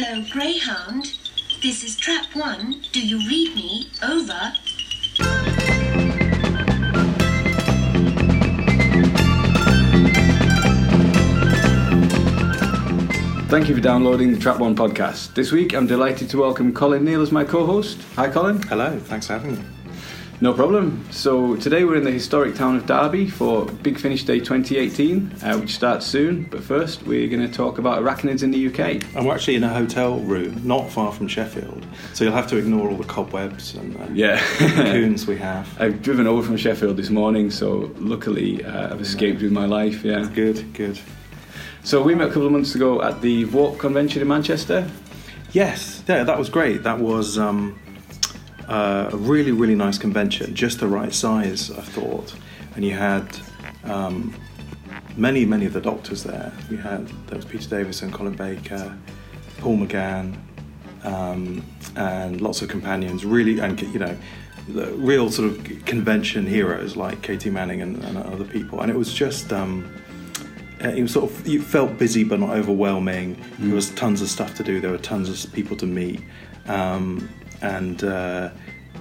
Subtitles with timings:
[0.00, 1.18] Hello, Greyhound.
[1.60, 2.82] This is Trap One.
[2.92, 3.90] Do you read me?
[4.00, 4.52] Over.
[13.48, 15.34] Thank you for downloading the Trap One podcast.
[15.34, 17.98] This week, I'm delighted to welcome Colin Neal as my co-host.
[18.14, 18.62] Hi, Colin.
[18.62, 19.77] Hello, thanks for having me.
[20.40, 21.04] No problem.
[21.10, 25.58] So today we're in the historic town of Derby for Big Finish Day 2018, uh,
[25.58, 26.44] which starts soon.
[26.44, 29.02] But first, we're going to talk about arachnids in the UK.
[29.16, 32.56] And we're actually in a hotel room not far from Sheffield, so you'll have to
[32.56, 34.38] ignore all the cobwebs and uh, Yeah.
[34.58, 35.68] cocoons we have.
[35.80, 40.04] I've driven over from Sheffield this morning, so luckily uh, I've escaped with my life.
[40.04, 40.24] Yeah.
[40.32, 41.00] Good, good.
[41.82, 44.88] So we met a couple of months ago at the Warp convention in Manchester.
[45.50, 46.84] Yes, yeah, that was great.
[46.84, 47.76] That was um,
[48.68, 52.34] uh, a really, really nice convention, just the right size, I thought.
[52.74, 53.26] And you had
[53.84, 54.34] um,
[55.16, 56.52] many, many of the doctors there.
[56.70, 58.96] We had there was Peter Davison, Colin Baker,
[59.58, 60.36] Paul McGann,
[61.02, 61.64] um,
[61.96, 63.24] and lots of companions.
[63.24, 64.16] Really, and you know,
[64.68, 68.80] the real sort of convention heroes like Katy Manning and, and other people.
[68.80, 69.52] And it was just.
[69.52, 69.92] Um,
[70.80, 73.36] it was sort of you felt busy but not overwhelming.
[73.58, 74.80] There was tons of stuff to do.
[74.80, 76.22] There were tons of people to meet,
[76.66, 77.28] um,
[77.62, 78.50] and, uh,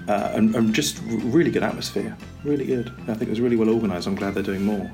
[0.07, 2.15] uh, and and just really good atmosphere.
[2.43, 2.91] Really good.
[3.03, 4.07] I think it was really well organised.
[4.07, 4.89] I'm glad they're doing more.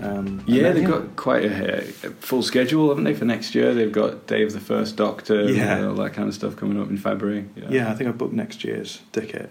[0.00, 3.74] Um, Yeah, then, they've got quite a, a full schedule, haven't they, for next year?
[3.74, 5.76] They've got Day of the First Doctor, Yeah.
[5.78, 7.48] and all that kind of stuff coming up in February.
[7.68, 9.50] Yeah, I think I booked next year's ticket.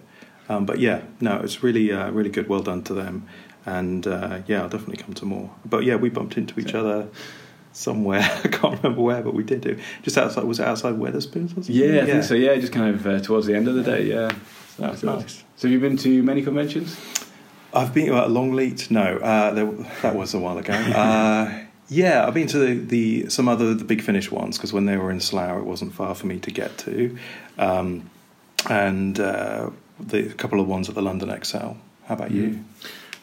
[0.50, 2.48] Um, but yeah, no, it's really, uh, really good.
[2.48, 3.28] Well done to them.
[3.66, 5.52] And uh, yeah, I'll definitely come to more.
[5.66, 7.08] But yeah, we bumped into each other
[7.73, 8.22] somewhere.
[8.44, 9.80] I can't remember where, but we did do.
[10.03, 11.75] Just outside, was it outside Wetherspoons or something?
[11.75, 12.33] Yeah, I think so.
[12.36, 14.03] Yeah, just kind of uh, towards the end of the day.
[14.05, 14.30] Yeah,
[14.77, 15.19] So That's good.
[15.19, 15.44] nice.
[15.58, 16.99] So have you been to many conventions?
[17.73, 18.92] I've been at Longleat.
[18.92, 19.66] No, uh, there,
[20.02, 20.73] that was a while ago.
[20.95, 24.86] Uh, yeah, I've been to the, the some other the big Finish ones because when
[24.86, 27.17] they were in Slough, it wasn't far for me to get to,
[27.58, 28.09] um,
[28.69, 31.75] and uh, the a couple of ones at the London Excel.
[32.05, 32.64] How about you?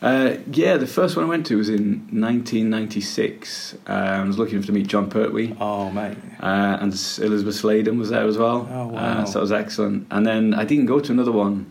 [0.00, 3.74] Uh, yeah, the first one I went to was in 1996.
[3.88, 5.56] Uh, I was lucky enough to meet Jon Pertwee.
[5.60, 6.16] Oh, mate.
[6.40, 8.68] Uh, and Elizabeth Sladen was there as well.
[8.70, 8.98] Oh, wow.
[8.98, 10.06] Uh, so that was excellent.
[10.10, 11.70] And then I didn't go to another one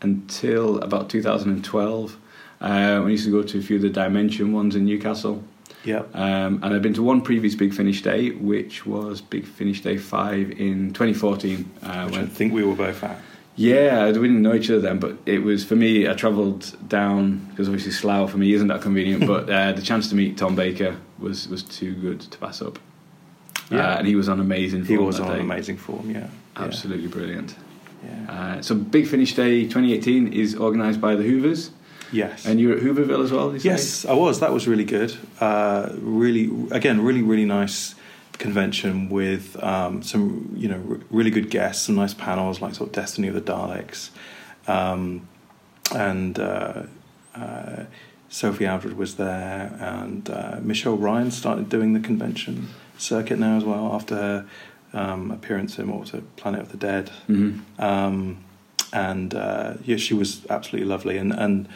[0.00, 2.16] until about 2012.
[2.62, 2.66] Uh,
[2.98, 5.42] when I used to go to a few of the Dimension ones in Newcastle.
[5.84, 6.14] Yep.
[6.14, 9.96] Um, and I've been to one previous Big Finish Day, which was Big Finish Day
[9.96, 11.70] 5 in 2014.
[11.82, 13.18] Uh, Which I think we were both at.
[13.56, 16.08] Yeah, we didn't know each other then, but it was for me.
[16.08, 20.08] I travelled down because obviously Slough for me isn't that convenient, but uh, the chance
[20.10, 22.78] to meet Tom Baker was was too good to pass up.
[23.70, 23.94] Yeah.
[23.94, 24.84] Uh, and he was on amazing.
[24.84, 25.40] Form He was on day.
[25.40, 26.10] amazing form.
[26.10, 26.18] Yeah.
[26.56, 26.64] Yeah.
[26.64, 27.54] absolutely brilliant.
[28.04, 28.32] Yeah.
[28.32, 31.70] Uh, so Big Finish Day 2018 is organised by the Whoovers,
[32.12, 32.46] yes.
[32.46, 33.52] and you're at Whooverville as well.
[33.52, 33.60] You?
[33.62, 34.40] Yes, I was.
[34.40, 35.14] That was really good.
[35.38, 37.94] Uh, really, again, really, really nice
[38.40, 42.88] convention with um, some, you know, r- really good guests, some nice panels like sort
[42.88, 44.10] of Destiny of the Daleks,
[44.66, 45.28] um,
[45.94, 46.82] and uh,
[47.36, 47.84] uh,
[48.28, 52.68] Sophie Aldred was there, and uh, Michelle Ryan started doing the convention
[52.98, 54.46] circuit now as well after her
[54.92, 57.10] um, appearance in what was it, Planet of the Dead.
[57.28, 57.60] Mhm.
[57.78, 58.44] Um,
[58.92, 61.68] and uh, yeah, she was absolutely lovely, and and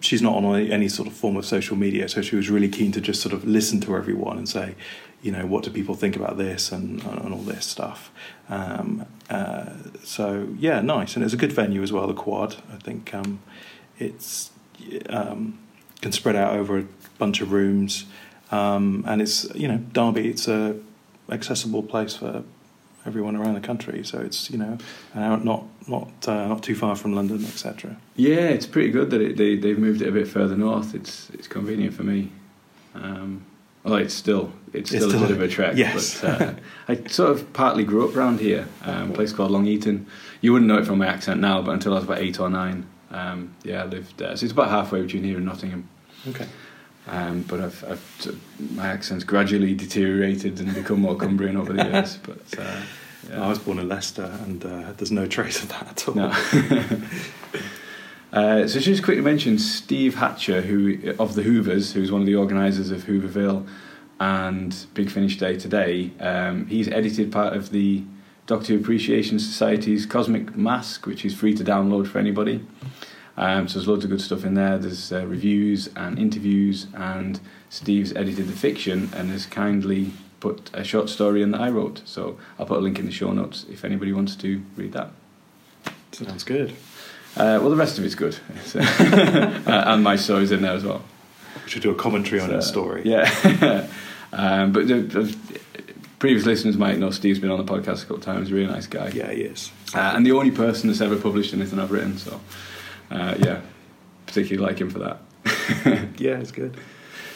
[0.00, 2.90] she's not on any sort of form of social media, so she was really keen
[2.92, 4.74] to just sort of listen to everyone and say,
[5.22, 8.10] you know, what do people think about this and and all this stuff.
[8.48, 9.70] Um, uh,
[10.02, 12.06] so yeah, nice, and it's a good venue as well.
[12.06, 13.40] The Quad, I think, um,
[13.98, 14.50] it's
[15.08, 15.58] um,
[16.00, 16.84] can spread out over a
[17.18, 18.06] bunch of rooms,
[18.50, 20.28] um, and it's you know Derby.
[20.28, 20.76] It's a
[21.30, 22.42] accessible place for
[23.06, 24.04] everyone around the country.
[24.04, 24.78] So it's you know
[25.14, 27.96] not not uh, not too far from London, etc.
[28.16, 30.94] Yeah, it's pretty good that it, they they've moved it a bit further north.
[30.94, 32.30] It's it's convenient for me.
[32.94, 33.46] Um,
[33.84, 35.76] although it's still it's It's still, still a bit of a trek.
[35.76, 36.20] yes.
[36.20, 36.54] But, uh,
[36.88, 40.06] I sort of partly grew up around here, um, a place called Long Eaton.
[40.40, 42.48] You wouldn't know it from my accent now, but until I was about eight or
[42.48, 44.34] nine, um, yeah, I lived there.
[44.36, 45.88] So it's about halfway between here and Nottingham.
[46.28, 46.46] Okay.
[47.08, 48.38] Um, but I've, I've
[48.76, 52.16] my accent's gradually deteriorated and become more Cumbrian over the years.
[52.18, 52.80] But uh,
[53.28, 53.44] yeah.
[53.44, 56.14] I was born in Leicester, and uh, there's no trace of that at all.
[56.14, 56.32] No.
[58.32, 62.34] uh, so just quickly mention Steve Hatcher, who of the Whoovers, who's one of the
[62.34, 63.66] organisers of Whooverville
[64.18, 66.12] and Big Finish Day today.
[66.20, 68.04] Um, he's edited part of the
[68.46, 72.64] Doctor Appreciation Society's Cosmic Masque, which is free to download for anybody.
[73.36, 74.78] Um, so there's loads of good stuff in there.
[74.78, 77.40] There's uh, reviews and interviews, and
[77.70, 82.02] Steve's edited the fiction and has kindly put a short story in that I wrote.
[82.04, 85.10] So I'll put a link in the show notes if anybody wants to read that.
[86.12, 86.74] Sounds good.
[87.36, 90.84] Uh, well, the rest of it's good, So- uh, and my story's in there as
[90.84, 91.02] well.
[91.64, 93.02] We should do a commentary on So, your story.
[93.04, 93.86] Yeah,
[94.32, 95.34] um, but the,
[96.18, 98.52] previous listeners might know Steve's been on the podcast a couple of times.
[98.52, 99.08] Really nice guy.
[99.08, 99.72] Yeah, he is.
[99.94, 102.16] Uh, and the only person that's ever published anything I've written.
[102.18, 102.40] So,
[103.10, 103.60] uh, yeah,
[104.26, 105.18] particularly like him for that.
[106.18, 106.76] Yeah, it's good.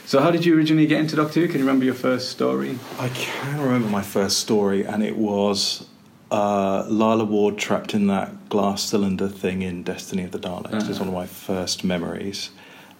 [0.05, 1.47] so, how did you originally get into Doctor Who?
[1.49, 2.79] Can you remember your first story?
[3.01, 5.87] I can remember my first story, and it was
[6.31, 10.89] uh, Lalla Ward trapped in that glass cylinder thing in Destiny of the Daleks.
[10.89, 11.05] It's Ah.
[11.05, 12.51] one of my first memories.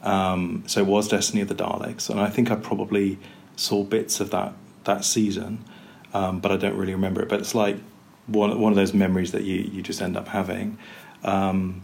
[0.03, 3.19] Um, so it was Destiny of the Daleks, and I think I probably
[3.57, 4.53] saw bits of that
[4.85, 5.59] that season,
[6.15, 7.29] um, but I don't really remember it.
[7.29, 7.77] But it's like
[8.29, 10.79] one one of those memories that you you just end up having.
[11.25, 11.83] Um,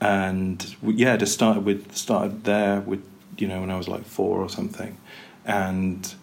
[0.00, 3.02] and we, yeah, just started with started there with
[3.38, 4.98] you know when I was like four or something,
[5.46, 6.14] and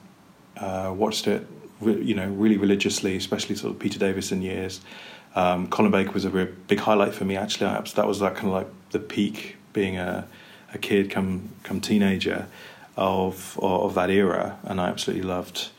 [0.57, 1.47] uh, watched it
[1.91, 4.81] you know really religiously, especially sort of Peter Davison years.
[5.35, 7.67] Um, Colin Baker was a real big highlight for me actually.
[7.67, 10.27] I, that was that kind of like the peak being a
[10.73, 12.47] a kid come come teenager
[12.97, 15.69] of of that era, and I absolutely loved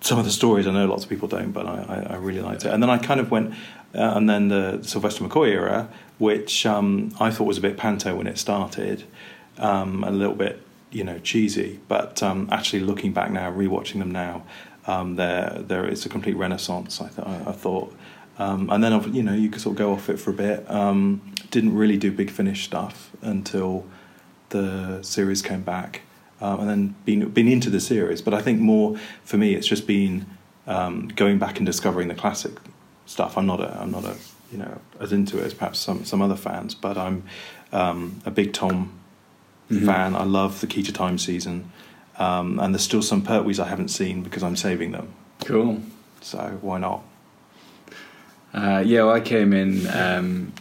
[0.00, 0.66] some of the stories.
[0.66, 2.72] I know lots of people don't, but I, I, I really liked it.
[2.72, 3.52] And then I kind of went,
[3.94, 8.16] uh, and then the Sylvester McCoy era, which um, I thought was a bit panto
[8.16, 9.04] when it started,
[9.58, 10.60] um, a little bit,
[10.90, 11.80] you know, cheesy.
[11.88, 14.42] But um, actually, looking back now, rewatching them now,
[14.86, 17.00] um, there there is a complete renaissance.
[17.00, 17.94] I, th- I, thought.
[18.38, 20.68] Um, and then, you know, you could sort of go off it for a bit.
[20.70, 21.20] Um,
[21.50, 23.84] didn't really do Big Finish stuff until
[24.48, 26.00] the series came back,
[26.40, 28.22] um, and then been been into the series.
[28.22, 30.26] But I think more for me, it's just been
[30.66, 32.52] um, going back and discovering the classic
[33.06, 33.36] stuff.
[33.38, 34.16] I'm not a I'm not a
[34.50, 37.24] you know as into it as perhaps some some other fans, but I'm
[37.72, 38.92] um, a big Tom
[39.70, 39.86] Mhm.
[39.86, 40.14] fan.
[40.16, 41.70] I love the Key to Time season,
[42.22, 45.08] um, and there's still some Pertwees I haven't seen because I'm saving them.
[45.44, 45.80] Cool.
[46.20, 47.02] So why not?
[48.54, 50.52] Uh, yeah, well, I came in um,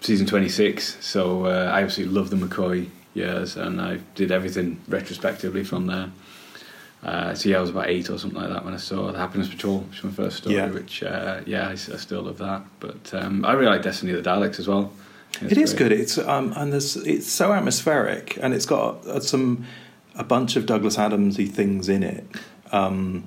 [0.00, 5.62] season 26, so uh, I absolutely love the McCoy years, and I did everything retrospectively
[5.62, 6.10] from there.
[7.02, 9.18] Uh, so yeah, I was about eight or something like that when I saw The
[9.18, 10.70] Happiness Patrol, which was my first story, Yeah.
[10.70, 12.62] which, uh, yeah, I, I still love that.
[12.78, 14.92] But um, I really like Destiny of the Daleks as well.
[15.40, 15.92] It is good.
[15.92, 19.64] It's um, and there's it's so atmospheric, and it's got uh, some
[20.20, 22.24] a bunch of Douglas Adamsy things in it.
[22.72, 23.24] Um,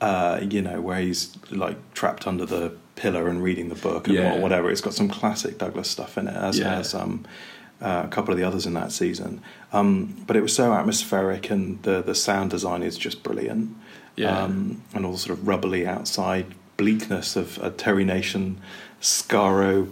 [0.00, 4.16] uh, you know, where he's like trapped under the pillar and reading the book and
[4.16, 4.34] Yeah.
[4.34, 4.70] wha- whatever.
[4.70, 6.74] It's got some classic Douglas stuff in it, as Yeah.
[6.76, 7.24] has um,
[7.80, 9.40] uh, a couple of the others in that season.
[9.72, 13.70] Um, but it was so atmospheric, and the the sound design is just brilliant.
[14.16, 14.36] Yeah.
[14.44, 16.46] Um, and all the sort of rubbly outside
[16.76, 18.58] bleakness of a Terry Nation,
[19.00, 19.88] Skaro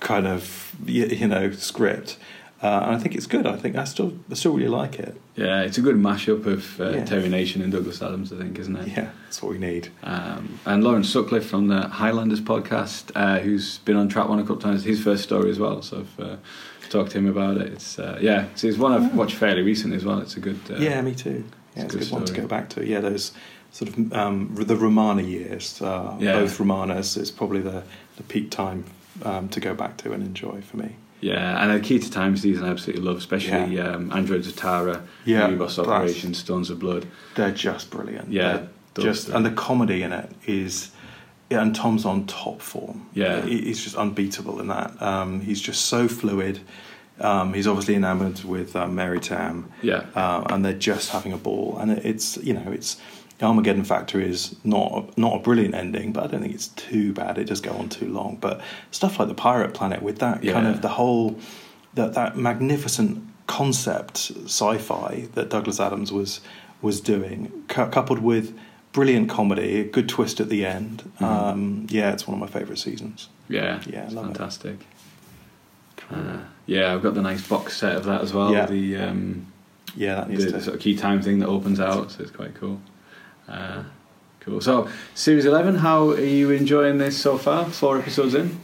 [0.00, 2.16] kind of y- you know script.
[2.62, 3.46] Uh, and I think it's good.
[3.46, 5.14] I think I still I still really like it.
[5.40, 7.04] Yeah, it's a good mashup of uh, Yeah.
[7.04, 8.88] Terry Nation and Douglas Adams, I think, isn't it?
[8.88, 9.88] Yeah, that's what we need.
[10.02, 14.42] Um, and Lawrence Sutcliffe from the Highlanders podcast, uh, who's been on Trap One a
[14.42, 15.82] couple of times, his first story as well.
[15.82, 16.36] So I've uh,
[16.90, 17.72] talked to him about it.
[17.72, 20.18] It's uh, yeah, it's, it's one I've watched fairly recently as well.
[20.20, 20.60] It's a good.
[20.70, 21.44] Uh, yeah, me too.
[21.76, 22.86] Yeah, a it's a good good one to go back to.
[22.86, 23.32] Yeah, those
[23.72, 25.80] sort of um, the Romana years.
[25.80, 26.34] Uh, Yeah.
[26.40, 27.82] Both Romanas is probably the,
[28.16, 28.84] the peak time
[29.24, 30.96] um, to go back to and enjoy for me.
[31.20, 33.90] Yeah, and the Key to Time season I absolutely love, especially Yeah.
[33.94, 37.06] um, Androids of Tara, Yeah, Ribos Operation, Stones of Blood.
[37.34, 38.32] They're just brilliant.
[38.32, 38.62] Yeah,
[38.98, 40.90] just and the comedy in it is.
[41.50, 43.06] Yeah, and Tom's on top form.
[43.12, 43.42] Yeah.
[43.44, 45.00] He's just unbeatable in that.
[45.02, 46.60] Um, he's just so fluid.
[47.20, 49.64] Um, he's obviously enamoured with uh, Mary Tamm.
[49.82, 50.04] Yeah.
[50.14, 51.76] uh, and they're just having a ball.
[51.80, 52.98] And it's you know it's
[53.40, 57.12] the Armageddon Factor is not not a brilliant ending, but I don't think it's too
[57.14, 57.38] bad.
[57.38, 60.66] It does go on too long, but stuff like the Pirate Planet with that kind
[60.66, 61.38] of the whole
[61.94, 66.40] that that magnificent concept sci-fi that Douglas Adams was
[66.82, 68.56] was doing, cou- coupled with
[68.92, 71.10] brilliant comedy, a good twist at the end.
[71.18, 71.24] Mhm.
[71.26, 73.28] Um, yeah, it's one of my favourite seasons.
[73.48, 74.36] Yeah, Yeah, it's love it.
[74.36, 74.78] fantastic.
[76.10, 78.52] Uh, yeah, I've got the nice box set of that as well.
[78.52, 78.66] Yeah.
[78.66, 79.46] The um,
[79.96, 80.62] Yeah, that the, needs the to.
[80.62, 82.80] sort of key time thing that opens out, so it's quite cool.
[83.50, 83.82] Uh,
[84.40, 84.60] cool.
[84.60, 87.64] So, series eleven, how are you enjoying this so far?
[87.66, 88.60] Four episodes in.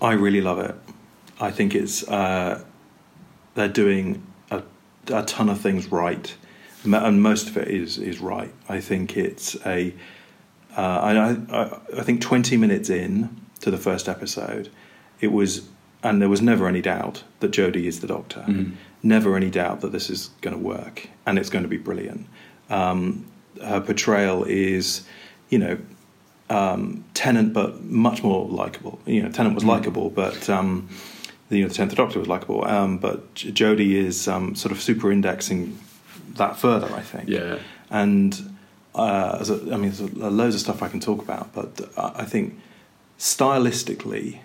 [0.00, 0.74] I really love it.
[1.40, 2.62] I think it's uh,
[3.54, 4.62] they're doing a,
[5.08, 6.34] a ton of things right,
[6.84, 8.52] and most of it is is right.
[8.68, 9.94] I think it's a.
[10.76, 13.28] Uh, I, I I think twenty minutes in
[13.60, 14.70] to the first episode,
[15.20, 15.68] it was,
[16.02, 18.40] and there was never any doubt that Jodie is the Doctor.
[18.48, 18.72] Mhm.
[19.04, 22.26] Never any doubt that this is going to work and it's going to be brilliant.
[22.70, 23.26] Um,
[23.62, 25.02] her portrayal is,
[25.50, 25.78] you know,
[26.50, 28.98] um, Tennant, but much more likable.
[29.06, 29.68] You know, Tennant was Mm.
[29.68, 30.88] likable, but um,
[31.48, 32.64] the, you know, the Tenth Doctor was likable.
[32.64, 35.78] Um, but J- Jodie is um, sort of super indexing
[36.36, 37.28] that further, I think.
[37.28, 37.58] Yeah.
[37.90, 38.54] And
[38.94, 42.22] uh, as a, I mean, there's loads of stuff I can talk about, but I
[42.22, 42.58] I think
[43.18, 44.40] stylistically,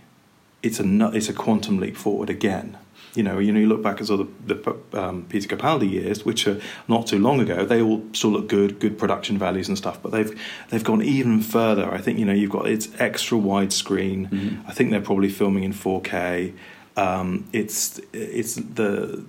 [0.64, 2.78] it's a it's a quantum leap forward again.
[3.18, 6.24] You know, you know, you look back at sort of the um, Peter Capaldi years,
[6.24, 7.66] which are not too long ago.
[7.66, 10.02] They all still look good, good production values and stuff.
[10.02, 11.92] But they've they've gone even further.
[11.92, 14.30] I think you know you've got it's extra widescreen.
[14.30, 14.70] Mm-hmm.
[14.70, 16.54] I think they're probably filming in 4K.
[16.96, 19.26] Um, it's it's the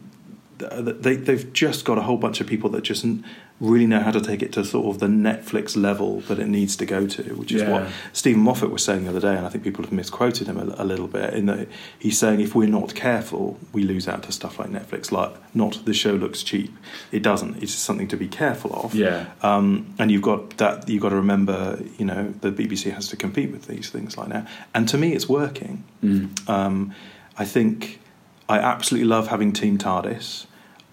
[0.59, 3.05] they, they've just got a whole bunch of people that just
[3.61, 6.77] really know how to take it to sort of the Netflix level that it needs
[6.77, 7.73] to go to, which is Yeah.
[7.73, 10.57] what Steven Moffat was saying the other day, and I think people have misquoted him
[10.59, 11.67] a, a little bit in that
[11.99, 15.11] he's saying if we're not careful, we lose out to stuff like Netflix.
[15.11, 16.73] Like, not the show looks cheap;
[17.11, 17.57] it doesn't.
[17.63, 18.95] It's just something to be careful of.
[18.95, 19.27] Yeah.
[19.43, 20.89] Um, and you've got that.
[20.89, 24.29] You've got to remember, you know, the BBC has to compete with these things like
[24.29, 24.47] now.
[24.75, 25.83] And to me, it's working.
[26.05, 26.49] Mm.
[26.49, 26.95] Um,
[27.37, 27.99] I think
[28.49, 30.47] I absolutely love having Team TARDIS.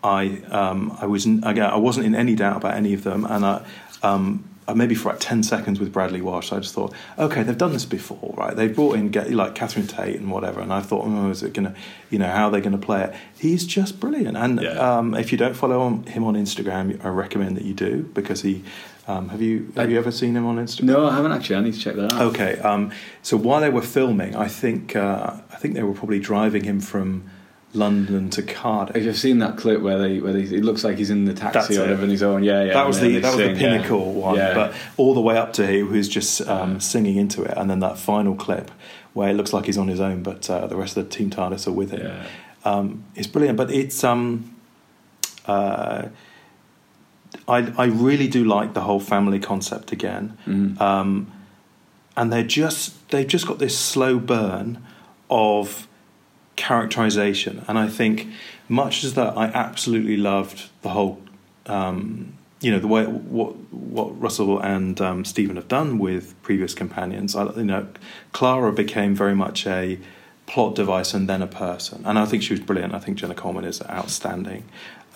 [0.06, 3.46] I um, I was again I wasn't in any doubt about any of them, and
[3.46, 3.66] I.
[4.04, 7.72] Um, maybe for like 10 seconds with Bradley Walsh, I just thought, okay, they've done
[7.74, 8.56] this before, right?
[8.56, 11.68] They brought in like Catherine Tate and whatever, and I thought, oh, is it going
[11.72, 11.76] to,
[12.10, 13.14] you know, how are they going to play it?
[13.38, 14.36] He's just brilliant.
[14.36, 14.72] And Yeah.
[14.72, 18.42] um, if you don't follow on- him on Instagram, I recommend that you do because
[18.42, 18.64] he,
[19.08, 20.86] um, have you have I- you ever seen him on Instagram?
[20.86, 21.58] No, I haven't actually.
[21.58, 22.22] I need to check that out.
[22.34, 22.58] Okay.
[22.58, 22.90] Um,
[23.22, 26.80] so while they were filming, I think uh, I think they were probably driving him
[26.80, 27.24] from
[27.76, 28.96] London to Cardiff.
[28.96, 31.78] I've seen that clip where they where they, it looks like he's in the taxi
[31.78, 32.44] or whatever on his own.
[32.44, 32.74] Yeah, yeah.
[32.74, 33.60] that was the that was the sing, yeah.
[33.78, 34.54] pinnacle one, Yeah.
[34.54, 37.80] but all the way up to he who's just um, singing into it, and then
[37.82, 38.72] that final clip
[39.14, 41.30] where it looks like he's on his own, but uh, the rest of the team
[41.30, 42.02] TARDIS are with him.
[42.08, 42.26] yeah.
[42.66, 44.56] Um, it's brilliant, but it's um,
[45.46, 46.08] uh,
[47.48, 50.38] I I really do like the whole family concept again.
[50.48, 50.80] Mhm.
[50.82, 51.32] um,
[52.18, 54.82] and they're just they've just got this slow burn
[55.30, 55.88] of
[56.56, 57.64] characterization.
[57.68, 58.28] And i think
[58.68, 61.22] much as that i absolutely loved the whole
[61.68, 66.74] um, you know the way what what russell and um, steven have done with previous
[66.74, 67.36] companions.
[67.36, 67.88] I, you know
[68.32, 70.00] clara became very much a
[70.48, 72.04] plot device and then a person.
[72.06, 72.94] And i think she was brilliant.
[72.94, 74.66] I think jenna coleman is outstanding.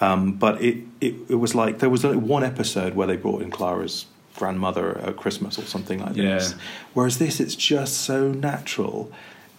[0.01, 3.41] Um, but it, it it was like there was only one episode where they brought
[3.41, 4.05] in clara's
[4.39, 6.53] grandmother at Christmas or something like this.
[6.93, 9.11] Whereas this, it's just so natural,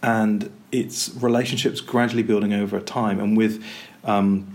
[0.02, 3.20] and it's relationships gradually building over time.
[3.20, 3.62] And with
[4.04, 4.46] um,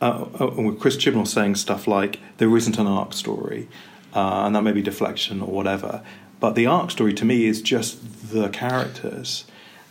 [0.00, 3.68] uh, uh, with Chris Chibnall saying stuff like there isn't an arc story,
[4.14, 6.02] uh, and that may be deflection or whatever.
[6.40, 9.44] But the arc story to me is just the characters,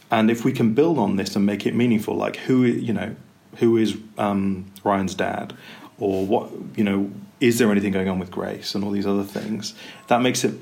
[0.10, 3.16] and if we can build on this and make it meaningful, like who you know,
[3.58, 5.54] who is um, Ryan's dad,
[6.00, 9.24] or what you know, is there anything going on with Grace and all these other
[9.24, 9.74] things?
[10.08, 10.54] That makes it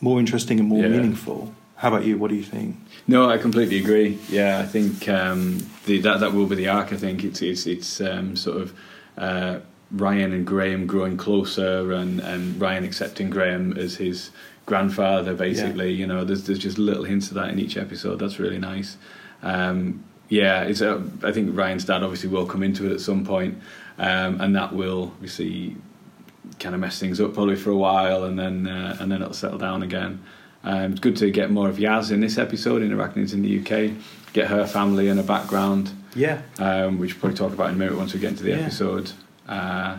[0.00, 0.88] more interesting and more Yeah.
[0.88, 1.52] meaningful.
[1.76, 2.16] How about you?
[2.16, 2.76] What do you think?
[3.06, 4.18] No, I completely agree.
[4.30, 6.92] Yeah, I think um, the, that that will be the arc.
[6.92, 8.74] I think it's it's it's um, sort of
[9.18, 9.58] uh,
[9.90, 14.30] Ryan and Graham growing closer, and, and Ryan accepting Graham as his
[14.64, 15.34] grandfather.
[15.34, 18.18] Basically, you know, there's there's just little hints of that in each episode.
[18.18, 18.96] That's really nice.
[19.42, 20.80] Um, yeah, it's.
[20.80, 23.58] Uh, I think Ryan's dad obviously will come into it at some point,
[23.98, 25.76] um, and that will obviously
[26.58, 29.34] kind of mess things up probably for a while, and then uh, and then it'll
[29.34, 30.22] settle down again.
[30.66, 33.60] Um, it's good to get more of Yaz in this episode in Arachnids in the
[33.60, 33.92] UK,
[34.32, 37.78] get her family and her background, Yeah, um, which we'll probably talk about in a
[37.78, 38.56] minute once we get into the Yeah.
[38.56, 39.12] episode.
[39.48, 39.98] Uh,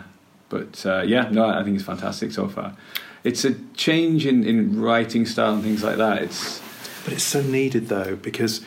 [0.50, 2.76] but uh, yeah, no, I think it's fantastic so far.
[3.24, 6.22] It's a change in, in writing style and things like that.
[6.22, 6.60] It's
[7.04, 8.60] But it's so needed though, because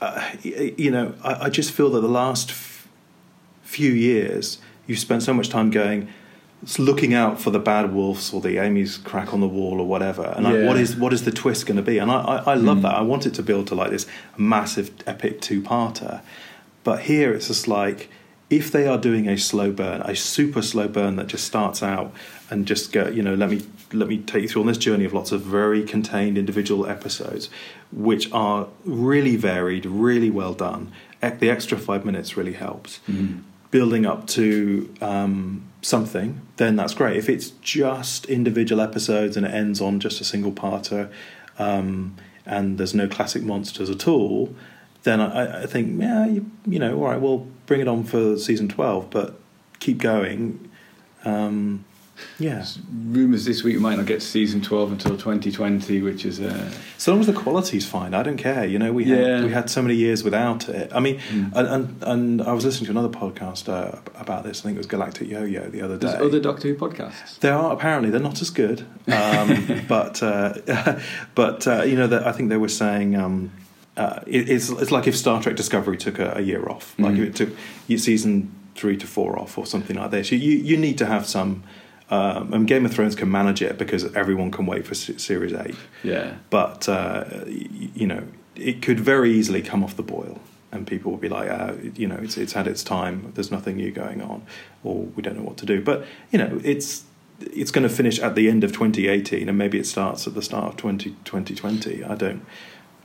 [0.00, 2.88] uh, you know I, I just feel that the last f-
[3.62, 6.08] few years you've spent so much time going,
[6.78, 10.24] looking out for the bad wolves or the Amy's crack on the wall or whatever,
[10.36, 11.98] and like, what is what is the twist going to be?
[11.98, 12.82] And I, I, I love Mm.
[12.82, 12.94] that.
[12.94, 16.20] I want it to build to like this massive epic two-parter,
[16.84, 18.10] but here it's just like.
[18.50, 22.12] If they are doing a slow burn, a super slow burn that just starts out
[22.50, 23.62] and just go, you know, let me
[23.92, 27.48] let me take you through on this journey of lots of very contained individual episodes,
[27.92, 30.90] which are really varied, really well done.
[31.20, 32.98] The extra five minutes really helps.
[33.70, 37.16] Building up to um, something, then that's great.
[37.16, 41.10] If it's just individual episodes and it ends on just a single parter,
[41.58, 44.54] um, and there's no classic monsters at all,
[45.04, 48.36] then I, I think, yeah, you, you know, all right, we'll bring it on for
[48.36, 49.38] season twelve, but
[49.78, 50.70] keep going.
[51.24, 51.84] Um,
[52.38, 52.64] yeah.
[53.06, 56.70] rumours this week we might not get to season 12 until 2020, which is uh,
[56.98, 58.64] So long as the quality's fine, I don't care.
[58.64, 59.44] You know, we had, Yeah.
[59.44, 60.90] we had so many years without it.
[60.94, 61.52] I mean, Mm.
[61.54, 64.60] and, and and I was listening to another podcast uh, about this.
[64.60, 66.08] I think it was Galactic Yo-Yo the other day.
[66.08, 67.38] there's other Doctor Who podcasts.
[67.40, 70.54] There are apparently they're not as good, um, but uh,
[71.34, 73.50] but uh, you know that I think they were saying um,
[73.96, 77.14] uh, it, it's it's like if Star Trek Discovery took a, a year off, like
[77.14, 77.18] Mm.
[77.22, 80.30] if it took season three to four off or something like this.
[80.32, 81.62] You you, you need to have some.
[82.10, 85.76] Um, and Game of Thrones can manage it because everyone can wait for series eight
[86.02, 86.34] Yeah.
[86.50, 88.24] but uh, you know
[88.56, 90.40] it could very easily come off the boil.
[90.72, 93.32] and people will be like, uh, you know, it's it's had its time.
[93.34, 94.42] There's nothing new going on,
[94.84, 95.80] or we don't know what to do.
[95.80, 97.04] But you know, it's
[97.40, 100.42] it's going to finish at the end of 2018, and maybe it starts at the
[100.42, 102.04] start of 20, 2020.
[102.04, 102.42] I don't.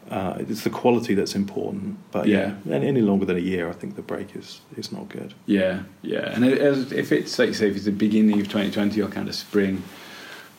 [0.10, 2.76] Uh, it's the quality that's important, but yeah, Yeah.
[2.76, 5.34] any, any longer than a year, I think the break is is not good.
[5.48, 6.32] Yeah, yeah.
[6.36, 9.34] And as, if it's like say if it's the beginning of 2020 or kind of
[9.34, 9.82] spring,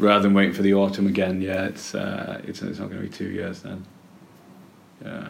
[0.00, 3.08] rather than waiting for the autumn again, yeah, it's uh, it's it's not going to
[3.08, 3.84] be two years then.
[5.04, 5.28] Yeah.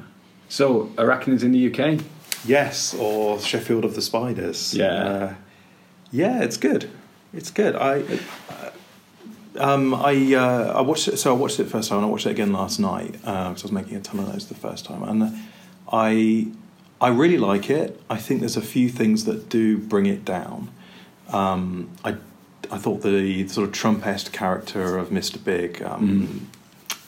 [0.49, 2.01] So arachnids in the UK.
[2.47, 4.73] Yes, or Sheffield of the Spiders.
[4.73, 4.87] Yeah.
[4.95, 5.35] uh,
[6.13, 6.89] yeah, it's good.
[7.35, 7.75] It's good.
[7.77, 8.03] I,
[9.59, 11.17] um, I, uh, I watched it.
[11.19, 13.51] So I watched it first time, and I watched it again last night because I
[13.51, 15.37] was making a ton of notes the first time, and
[15.93, 16.49] I,
[17.01, 18.01] I really like it.
[18.09, 20.71] I think there's a few things that do bring it down.
[21.33, 22.17] Um, I,
[22.71, 25.43] I thought the sort of Trump-esque character of Mr.
[25.43, 26.51] Big, um,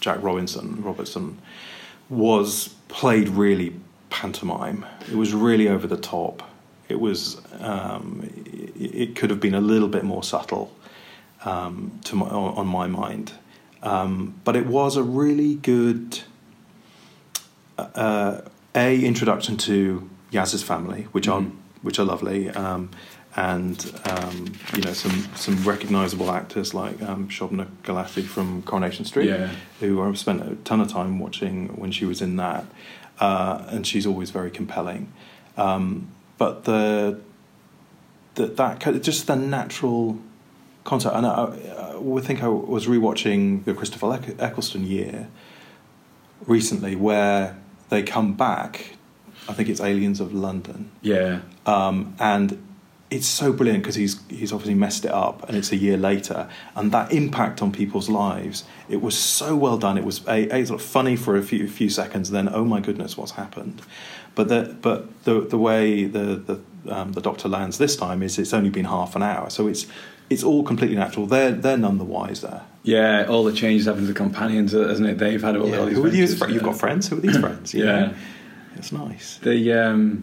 [0.01, 1.39] Jack Robinson, Robertson,
[2.09, 3.75] was played really
[4.11, 4.87] pantomime.
[5.11, 6.43] It was really over the top.
[6.89, 7.41] It was.
[7.61, 10.73] Um, it, it could have been a little bit more subtle
[11.45, 13.33] um, to my, on, my mind,
[13.83, 16.21] um, but it was a really good.
[17.77, 18.41] Uh,
[18.75, 21.53] a introduction to Yaz's family, which are Mhm.
[21.83, 22.91] which are lovely, um,
[23.37, 29.29] and um, you know some some recognisable actors like um, Shobna Gulati from Coronation Street
[29.29, 29.49] Yeah.
[29.81, 32.65] who I spent a ton of time watching when she was in that,
[33.21, 35.13] uh, and she's always very compelling.
[35.57, 37.21] Um, but the,
[38.35, 40.19] the that just the natural
[40.89, 41.33] concept, and I,
[41.95, 45.29] I would think I was rewatching the Christopher Eccleston year
[46.47, 47.57] recently, where
[47.91, 48.95] they come back.
[49.49, 51.41] I think it's Aliens of London, Yeah.
[51.67, 52.63] um, and
[53.11, 56.49] it's so brilliant because he's he's obviously messed it up, and it's a year later,
[56.77, 58.65] and that impact on people's lives.
[58.91, 59.97] It was so well done.
[59.97, 62.81] It was a, a sort of funny for a few few seconds, then oh my
[62.81, 63.81] goodness, what's happened?
[64.35, 68.39] But the but the the way the the um, the Doctor lands this time is
[68.39, 69.87] it's only been half an hour, so it's
[70.31, 71.27] it's all completely natural.
[71.27, 72.63] They're they're none the wiser.
[72.83, 75.19] Yeah, all the changes happen to the companions, isn't it?
[75.19, 76.39] They've had all, all these Who are these?
[76.39, 77.09] fri- You've got friends.
[77.09, 77.75] Who are these friends?
[77.75, 78.01] You Yeah.
[78.07, 78.15] know?
[78.77, 79.39] it's nice.
[79.43, 80.23] They, um,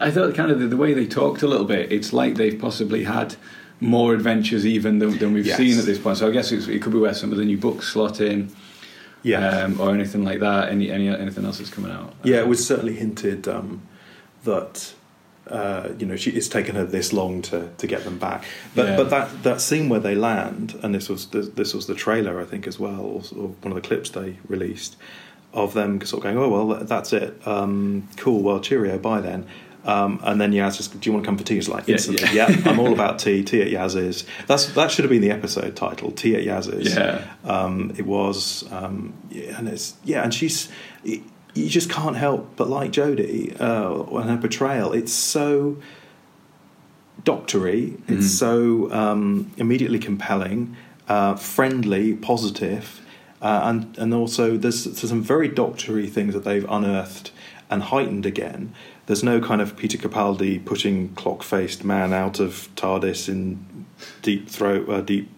[0.00, 1.90] I thought kind of the, the way they talked a little bit.
[1.90, 3.34] It's like they've possibly had
[3.80, 5.56] more adventures even than, than we've Yes.
[5.56, 6.18] seen at this point.
[6.18, 8.54] So I guess it's, it could be where some of the new books slot in,
[9.24, 9.62] Yeah.
[9.64, 10.68] um, or anything like that.
[10.68, 12.12] Any, any anything else that's coming out?
[12.22, 13.82] Yeah, it was certainly hinted um,
[14.44, 14.94] that
[15.48, 18.44] uh, you know she, it's taken her this long to, to get them back.
[18.74, 18.96] But Yeah.
[18.96, 22.40] but that, that scene where they land, and this was this, this was the trailer
[22.40, 24.96] I think as well, or, or one of the clips they released
[25.52, 29.46] of them sort of going, oh well, that's it, um, cool, well cheerio, bye then.
[29.86, 31.58] Um, and then Yaz just, do you want to come for tea?
[31.58, 32.48] It's like Yeah, instantly, yeah.
[32.48, 33.44] yeah, I'm all about tea.
[33.44, 34.24] Tea at Yaz's.
[34.46, 36.10] That's that should have been the episode title.
[36.10, 36.94] Tea at Yaz's.
[36.96, 37.22] Yeah.
[37.44, 40.70] Um, it was, um, yeah, and it's yeah, and she's.
[41.04, 41.20] y
[41.54, 44.92] you just can't help but like Jodie uh, and her portrayal.
[44.92, 45.76] It's so
[47.24, 47.94] doctory.
[48.08, 48.38] It's Mhm.
[48.38, 50.76] so um, immediately compelling,
[51.08, 53.00] uh, friendly, positive,
[53.40, 57.30] uh, and and also there's, there's some very doctory things that they've unearthed
[57.70, 58.72] and heightened again.
[59.06, 63.84] There's no kind of Peter Capaldi putting clock-faced man out of TARDIS in
[64.22, 65.28] deep throat, uh, deep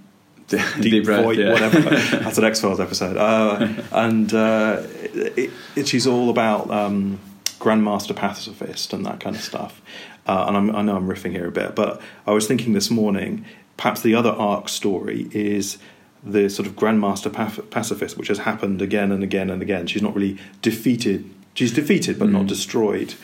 [0.49, 1.53] deep, Deep breath, void, yeah.
[1.53, 1.81] whatever.
[1.81, 3.17] That's an X Files episode.
[3.17, 7.19] Uh, and uh, it, it, she's all about um,
[7.59, 9.81] Grandmaster Pacifist and that kind of stuff.
[10.27, 12.91] Uh, and I'm, I know I'm riffing here a bit, but I was thinking this
[12.91, 13.45] morning,
[13.77, 15.79] perhaps the other arc story is
[16.25, 17.33] the sort of Grandmaster
[17.71, 19.87] Pacifist, which has happened again and again and again.
[19.87, 21.29] She's not really defeated.
[21.55, 22.49] She's defeated, but not Mm.
[22.49, 23.15] destroyed.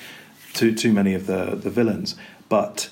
[0.55, 2.15] Too too many of the the villains,
[2.49, 2.91] but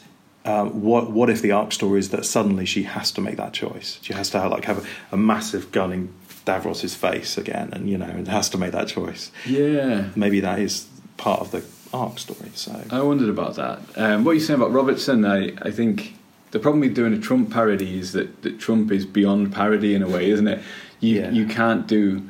[0.50, 3.52] um, what what if the arc story is that suddenly she has to make that
[3.52, 3.98] choice?
[4.02, 6.12] She has to have, like have a, a massive gun in
[6.46, 9.30] Davros's face again, and you know, and has to make that choice.
[9.46, 10.08] Yeah.
[10.16, 12.50] Maybe that is part of the arc story.
[12.54, 13.80] So I wondered about that.
[13.96, 15.24] Um, what are you saying about Robertson?
[15.24, 16.14] I, I think
[16.52, 20.02] the problem with doing a Trump parody is that, that Trump is beyond parody in
[20.02, 20.60] a way, isn't it?
[21.00, 21.30] You Yeah.
[21.30, 22.22] you can't do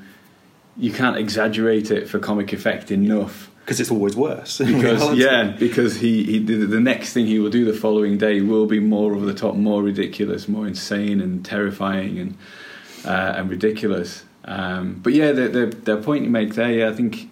[0.76, 3.49] you can't exaggerate it for comic effect enough.
[3.70, 4.58] Because it's always worse.
[4.80, 8.66] Because yeah, because he, he the, next thing he will do the following day will
[8.66, 12.36] be more over the top, more ridiculous, more insane and terrifying and
[13.04, 14.24] uh, and ridiculous.
[14.44, 17.30] Um, but yeah, the, the the point you make there, yeah, I think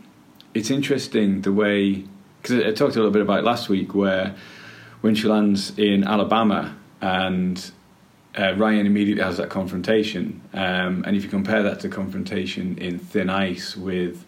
[0.55, 2.05] it's interesting the way
[2.41, 4.37] because I, I talked a little bit about last week where
[5.01, 7.69] when she lands in Alabama and
[8.39, 13.01] uh, Ryan immediately has that confrontation, um, and if you compare that to confrontation in
[13.01, 14.25] Thin Ice with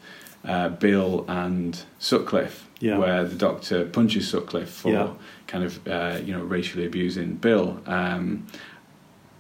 [0.46, 2.98] uh, Bill and Sutcliffe, Yeah.
[2.98, 5.09] where the Doctor punches Sutcliffe for Yeah.
[5.46, 8.46] kind of uh, you know racially abusing Bill, um,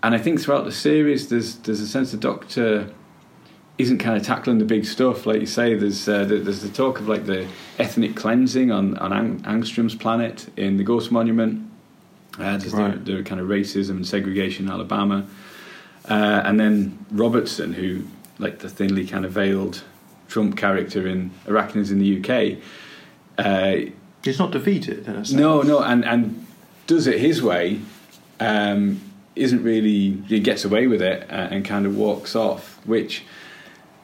[0.02, 2.88] and I think throughout the series there's there's a sense the Doctor
[3.78, 5.24] isn't kind of tackling the big stuff.
[5.24, 7.46] Like you say, there's uh, there- there's the talk of like the
[7.78, 11.66] ethnic cleansing on on Ang- Angstrom's planet in the Ghost Monument.
[12.38, 13.02] Uh, there's Right.
[13.04, 15.24] the, the kind of racism and segregation in Alabama,
[16.08, 18.02] uh, and then Robertson, who
[18.38, 19.82] like the thinly kind of veiled
[20.30, 22.62] Trump character in Arachnids in the UK.
[23.36, 23.90] Uh,
[24.22, 25.32] He's not defeated in a sense.
[25.32, 26.46] no, no, and and
[26.86, 27.80] does it his way.
[28.38, 29.00] Um,
[29.36, 33.24] isn't really he gets away with it uh, and kind of walks off, which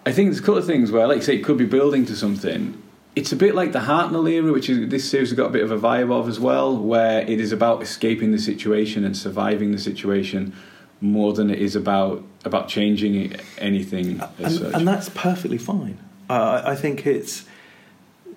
[0.07, 2.07] I think there's a couple of things where, like I say, it could be building
[2.07, 2.81] to something.
[3.17, 5.65] It's a bit like the Hartnell era, which is this series has got a bit
[5.65, 9.73] of a vibe of as well, where it is about escaping the situation and surviving
[9.73, 10.55] the situation
[11.01, 14.75] more than it is about about changing anything as and, such.
[14.75, 15.99] and that's perfectly fine.
[16.29, 17.45] Uh, I think it's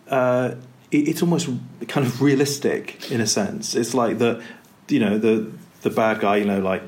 [0.10, 0.56] uh,
[0.92, 1.50] it- it's almost
[1.88, 3.76] kind of realistic in a sense.
[3.76, 4.42] It's like the
[4.88, 6.84] you know the the bad guy, you know, like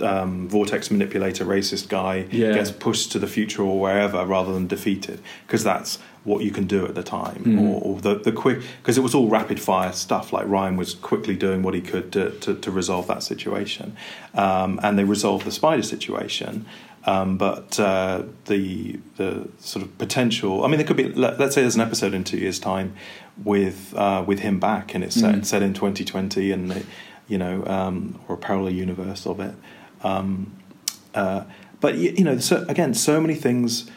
[0.00, 2.52] um, vortex manipulator, racist guy Yeah.
[2.52, 6.66] gets pushed to the future or wherever rather than defeated because that's what you can
[6.66, 7.60] do at the time Mhm.
[7.60, 10.94] or, or the the quick because it was all rapid fire stuff like Ryan was
[10.94, 13.96] quickly doing what he could to, to, to resolve that situation
[14.34, 16.64] um, and they resolved the spider situation
[17.04, 21.54] um, but uh, the the sort of potential I mean there could be let, us
[21.54, 22.94] say there's an episode in two years time
[23.44, 25.44] with uh, with him back and it's set, Mhm.
[25.46, 26.84] set in 2020 and the,
[27.28, 29.54] you know um, or a parallel universe of it
[30.02, 30.52] um,
[31.14, 31.44] uh,
[31.80, 33.90] but you, you know, so, again, so many things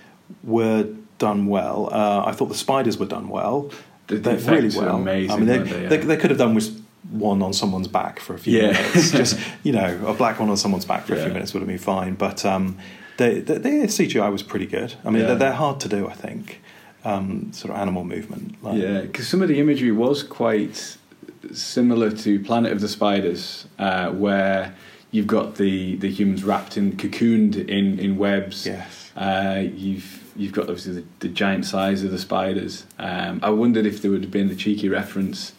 [0.44, 0.88] were
[1.20, 1.90] done well.
[1.92, 3.70] Uh, I thought the spiders were done well.
[4.08, 4.96] The- the They're really well.
[4.98, 5.86] amazing, I mean, they, they?
[5.88, 8.72] they, they could have done with one on someone's back for a few Yeah.
[8.72, 9.12] minutes.
[9.12, 11.68] Just you know, a black one on someone's back for a few minutes would have
[11.68, 12.16] been fine.
[12.16, 12.78] But um,
[13.18, 14.96] the, the, the CGI was pretty good.
[15.06, 15.28] I mean, Yeah.
[15.30, 16.08] they're, they're hard to do.
[16.08, 16.62] I think
[17.04, 18.62] um, sort of animal movement.
[18.64, 20.98] Like, Yeah, because some of the imagery was quite
[21.54, 24.74] similar to Planet of the Spiders, uh, where
[25.12, 28.66] you've got the, the humans wrapped in cocooned in, in webs.
[28.66, 29.12] Yes.
[29.16, 32.86] Uh, you've you've got obviously the, the giant size of the spiders.
[33.00, 35.54] Um, I wondered if there would have been a cheeky reference,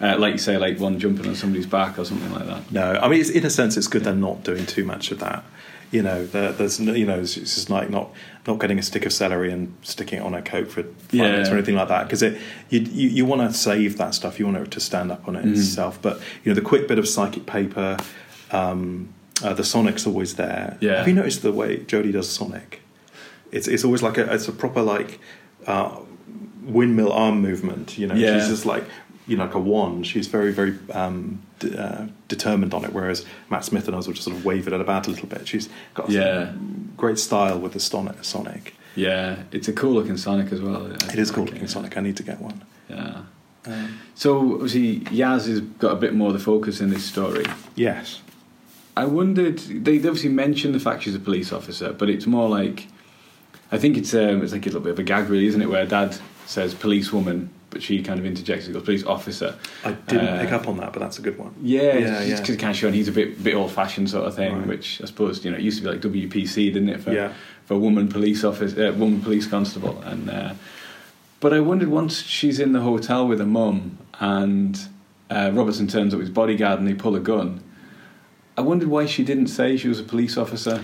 [0.00, 2.70] uh, like you say, like one jumping on somebody's back or something like that.
[2.72, 5.18] No, I mean, it's, in a sense, it's good they're not doing too much of
[5.20, 5.44] that.
[5.92, 8.10] You know, there's you know, it's it's just like not
[8.46, 11.22] not getting a stick of celery and sticking it on a coat for five Yeah.
[11.32, 14.38] minutes or anything like that because it you you, you want to save that stuff.
[14.38, 15.50] You want it to stand up on it Mm.
[15.52, 16.00] itself.
[16.00, 17.96] But you know, the quick bit of psychic paper,
[18.52, 19.08] um,
[19.42, 20.76] uh, the Sonic's always there.
[20.80, 20.98] Yeah.
[20.98, 22.82] Have you noticed the way Jodie does Sonic?
[23.50, 25.18] It's it's always like a it's a proper like
[25.66, 25.98] uh,
[26.62, 27.98] windmill arm movement.
[27.98, 28.38] You know, Yeah.
[28.38, 28.84] she's just like
[29.30, 30.06] you know like a wand.
[30.06, 32.92] She's very very um, d- uh, determined on it.
[32.92, 35.46] Whereas Matt Smith and us will just sort of wave it about a little bit.
[35.48, 36.52] She's got Yeah.
[36.96, 38.22] great style with the Sonic.
[38.24, 38.74] Sonic.
[38.96, 40.86] Yeah, it's a cool looking Sonic as well.
[40.86, 41.66] It is cool looking yeah.
[41.68, 41.96] Sonic.
[41.96, 42.62] I need to get one.
[42.88, 43.22] Yeah.
[43.66, 47.44] Um, So obviously Yaz has got a bit more of the focus in this story.
[47.76, 48.20] yes.
[48.96, 49.58] I wondered.
[49.58, 52.88] They obviously mention the fact she's a police officer, but it's more like
[53.72, 55.70] I think it's um, it's like a little bit of a gag, really, isn't it?
[55.70, 59.54] Where Dad says policewoman, but she kind of interjects and goes police officer.
[59.84, 61.54] I didn't Uh, pick up on that, but that's a good one.
[61.62, 62.40] Yeah, Yeah, yeah.
[62.40, 64.66] because kind of showing he's a bit bit old fashioned sort of thing, Right.
[64.66, 67.00] which I suppose you know it used to be like WPC, didn't it?
[67.00, 67.32] For Yeah.
[67.64, 70.52] for woman police officer, uh, woman police constable, and uh,
[71.38, 74.78] but I wondered once she's in the hotel with her mum and
[75.30, 77.60] uh, Robertson turns up with his bodyguard and they pull a gun.
[78.58, 80.82] I wondered why she didn't say she was a police officer.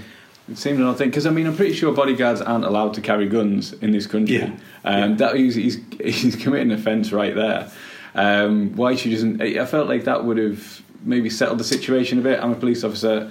[0.48, 3.00] It seemed an odd thing because I mean I'm pretty sure bodyguards aren't allowed to
[3.00, 4.36] carry guns in this country.
[4.36, 4.56] Yeah.
[4.84, 5.14] Um, Yeah.
[5.16, 7.70] That he's, he's he's committing an offence right there.
[8.14, 9.42] Um, why she doesn't?
[9.42, 12.40] I I felt like that would have maybe settled the situation a bit.
[12.40, 13.30] I'm a police officer.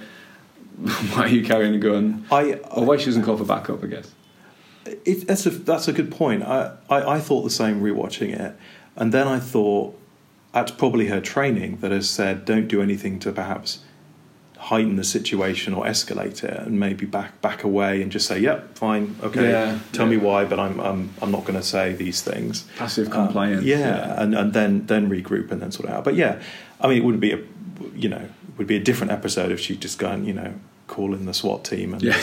[1.14, 2.26] why are you carrying a gun?
[2.30, 3.82] I, Or why she doesn't call for backup?
[3.82, 4.12] I guess.
[4.84, 6.42] It, that's a that's a good point.
[6.42, 8.56] I, I, I thought the same rewatching it,
[8.94, 9.98] and then I thought
[10.52, 13.80] that's probably her training that has said don't do anything to perhaps
[14.70, 18.76] heighten the situation or escalate it, and maybe back back away and just say, "Yep,
[18.76, 22.20] fine, okay, Yeah, tell me why, but I'm I'm I'm not going to say these
[22.22, 23.64] things." Passive Uh, compliance.
[23.64, 26.04] yeah, and and then then regroup and then sort it out.
[26.04, 26.40] But yeah,
[26.80, 27.40] I mean, it wouldn't be a
[27.94, 28.22] you know
[28.58, 30.52] would be a different episode if she'd just gone you know
[30.88, 32.16] call in the SWAT team and Yeah.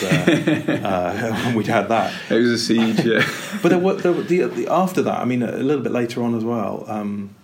[0.83, 2.13] uh, uh, we'd had that.
[2.29, 3.05] It was a siege.
[3.05, 3.23] Yeah.
[3.61, 6.23] But there were, there were the, the, after that, I mean, a little bit later
[6.23, 6.85] on as well.
[6.87, 7.35] Um,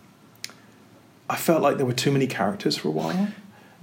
[1.30, 3.28] I felt like there were too many characters for a while.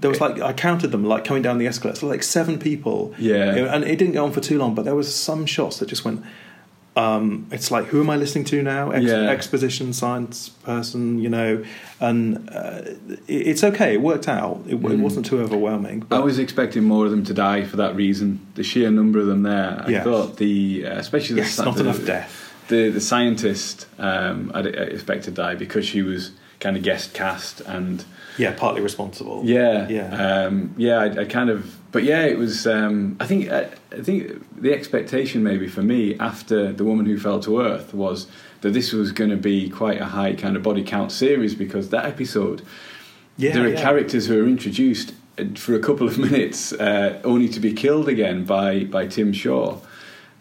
[0.00, 3.14] There was like I counted them like coming down the escalator, so like seven people.
[3.18, 3.54] Yeah.
[3.74, 4.74] And it didn't go on for too long.
[4.74, 6.22] But there was some shots that just went.
[6.96, 8.90] Um, it's like who am I listening to now?
[8.90, 9.28] Ex- Yeah.
[9.28, 11.62] Exposition science person, you know,
[12.00, 13.92] and uh, it, it's okay.
[13.94, 14.62] It worked out.
[14.66, 15.00] It, it Mm.
[15.00, 16.06] wasn't too overwhelming.
[16.10, 18.40] I was expecting more of them to die for that reason.
[18.54, 19.82] The sheer number of them there.
[19.86, 20.04] I Yes.
[20.04, 22.45] thought the, uh, especially the, yes, not the, enough death.
[22.68, 27.60] The the scientist um, I'd expect to die because she was kind of guest cast
[27.60, 28.04] and
[28.38, 29.42] Yeah, partly responsible.
[29.44, 30.44] yeah Yeah.
[30.46, 30.98] um, yeah.
[30.98, 32.66] I, I kind of but yeah, it was.
[32.66, 33.50] Um, I think.
[33.50, 37.94] I, I think the expectation, maybe for me, after the woman who fell to earth,
[37.94, 38.26] was
[38.60, 41.88] that this was going to be quite a high kind of body count series because
[41.90, 42.60] that episode,
[43.38, 43.80] Yeah, there are yeah.
[43.80, 48.08] characters who are introduced uh, for a couple of minutes, uh, only to be killed
[48.08, 49.78] again by by Tim Shaw.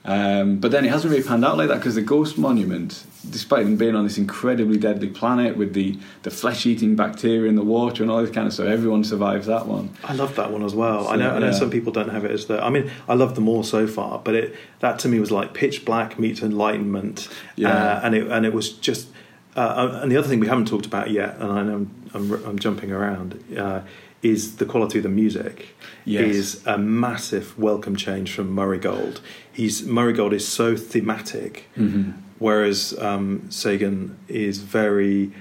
[0.08, 3.65] Um, but then it hasn't really panned out like that because the Ghost Monument, despite
[3.65, 7.63] them being on this incredibly deadly planet with the, the flesh eating bacteria in the
[7.63, 9.89] water and all this kind of stuff, everyone survives that one.
[10.04, 11.08] I love that one as well.
[11.08, 11.32] I So, know.
[11.32, 12.63] I know some people don't have it as the.
[12.63, 15.56] I mean, I love them all so far, but it that to me was like
[15.56, 17.28] pitch black meets enlightenment.
[17.56, 17.70] Yeah.
[17.70, 19.08] Uh, and it and it was just.
[19.56, 22.46] Uh, and the other thing we haven't talked about yet, and I know I'm, I'm,
[22.46, 23.80] I'm jumping around, uh,
[24.26, 25.76] is the quality of the music.
[26.04, 26.36] Yes.
[26.36, 29.22] Is a massive welcome change from Murray Gold.
[29.54, 32.12] He's Murray Gold is so thematic, Mm-hmm.
[32.40, 35.32] whereas um, Segun is very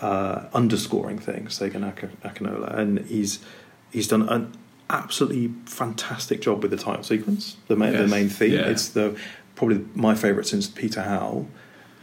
[0.00, 3.38] uh, underscoring things, Segun Ak- Akinola, and he's
[3.92, 4.52] he's done an
[4.90, 8.52] absolutely fantastic job with the title sequence, the main, the main theme.
[8.52, 8.70] yeah.
[8.72, 9.16] It's the
[9.56, 11.46] probably my favourite since Peter Howell,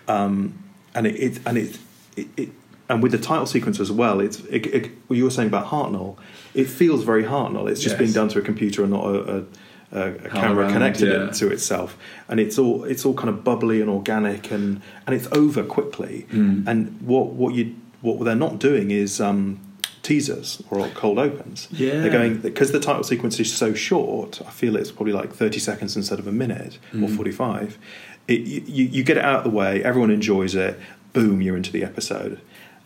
[0.07, 0.53] um,
[0.95, 1.77] and it, it and it,
[2.15, 2.49] it, it
[2.89, 4.19] and with the title sequence as well.
[4.19, 6.17] It's it, it, what you were saying about Hartnell.
[6.53, 7.69] It feels very Hartnell.
[7.69, 7.99] It's just Yes.
[7.99, 9.37] being done to a computer and not a.
[9.39, 9.43] a
[9.91, 11.27] a, a camera connected yeah.
[11.27, 11.95] it to itself,
[12.27, 16.25] and it's all it's all kind of bubbly and organic, and and it's over quickly.
[16.31, 16.67] Mm.
[16.67, 19.59] And what what you what they're not doing is um,
[20.01, 21.67] teasers or cold opens.
[21.71, 22.01] Yeah.
[22.01, 24.41] they're going because the title sequence is so short.
[24.45, 27.15] I feel it's probably like thirty seconds instead of a minute or Mm.
[27.15, 27.77] forty five.
[28.27, 29.83] It, you, you get it out of the way.
[29.83, 30.77] Everyone enjoys it.
[31.13, 32.41] Boom, you're into the episode.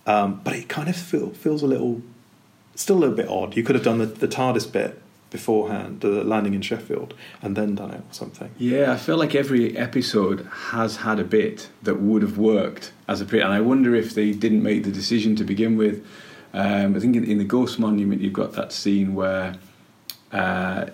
[0.05, 2.01] Um, but it kind of feel, feels a little,
[2.75, 3.55] still a little bit odd.
[3.55, 7.75] You could have done the, the TARDIS bit beforehand, the landing in Sheffield, and then
[7.75, 8.49] done it or something.
[8.57, 13.21] Yeah, I feel like every episode has had a bit that would have worked as
[13.21, 16.05] a pre, and I wonder if they didn't make the decision to begin with.
[16.53, 19.55] Um, I think in, in the Ghost Monument, you've got that scene where
[20.31, 20.87] uh,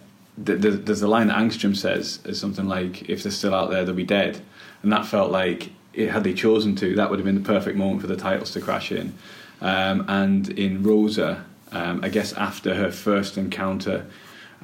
[0.43, 3.69] th- th- there's a line that Angstrom says is something like, "If they're still out
[3.69, 4.41] there, they'll be dead,"
[4.83, 7.77] and that felt like it, had they chosen to, that would have been the perfect
[7.77, 9.13] moment for the titles to crash in.
[9.61, 14.05] Um, and in Rosa, um, I guess after her first encounter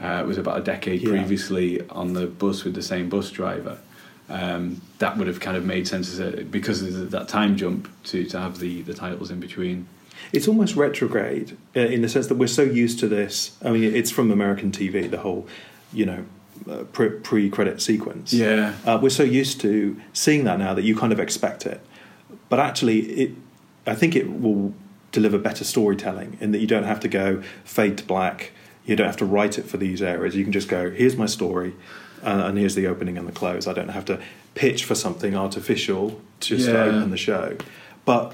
[0.01, 1.09] uh, was about a decade Yeah.
[1.09, 3.77] previously on the bus with the same bus driver.
[4.29, 7.89] Um, that would have kind of made sense as a, because of that time jump
[8.05, 9.87] to, to have the, the titles in between.
[10.31, 13.57] It's almost retrograde uh, in the sense that we're so used to this.
[13.63, 15.47] I mean, it's from American TV, the whole,
[15.91, 16.25] you know,
[16.93, 18.33] pre credit sequence.
[18.33, 18.75] Yeah.
[18.85, 21.81] Uh, we're so used to seeing that now that you kind of expect it.
[22.49, 23.31] But actually, it,
[23.87, 24.73] I think it will
[25.11, 28.51] deliver better storytelling in that you don't have to go fade to black.
[28.85, 30.35] You don't have to write it for these areas.
[30.35, 31.73] You can just go, here's my story,
[32.23, 33.67] uh, and here's the opening and the close.
[33.67, 34.19] I don't have to
[34.55, 36.83] pitch for something artificial just to Yeah.
[36.85, 37.57] open the show.
[38.05, 38.33] But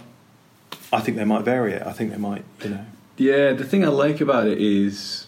[0.91, 1.83] I think they might vary it.
[1.85, 2.85] I think they might, you know.
[3.17, 5.26] Yeah, the thing I like about it is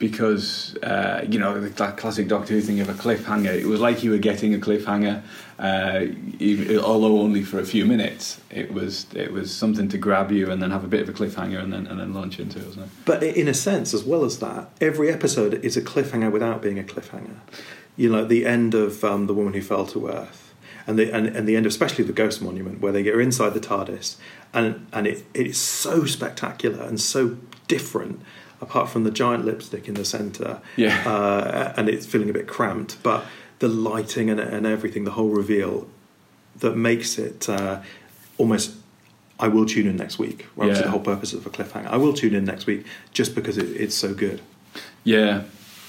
[0.00, 3.54] because uh, you know the classic Doctor Who thing of a cliffhanger.
[3.54, 5.22] It was like you were getting a cliffhanger,
[5.58, 8.40] uh, although only for a few minutes.
[8.50, 11.12] It was it was something to grab you and then have a bit of a
[11.12, 12.92] cliffhanger and then and then launch into it, wasn't it?
[13.04, 16.78] But in a sense, as well as that, every episode is a cliffhanger without being
[16.78, 17.36] a cliffhanger.
[17.96, 20.54] You know, the end of um, the woman who fell to earth,
[20.86, 23.52] and the and, and the end, of, especially the Ghost Monument, where they get inside
[23.52, 24.16] the TARDIS,
[24.54, 27.36] and and it, it is so spectacular and so
[27.68, 28.22] different.
[28.60, 31.02] Apart from the giant lipstick in the centre, Yeah.
[31.08, 33.24] uh, and it's feeling a bit cramped, but
[33.58, 35.88] the lighting and, and everything, the whole reveal,
[36.58, 37.80] that makes it uh,
[38.38, 38.72] almost.
[39.38, 40.46] I will tune in next week.
[40.56, 40.82] Right to Yeah.
[40.82, 41.86] the whole purpose of a cliffhanger.
[41.86, 44.42] I will tune in next week just because it, it's so good.
[45.04, 45.44] Yeah,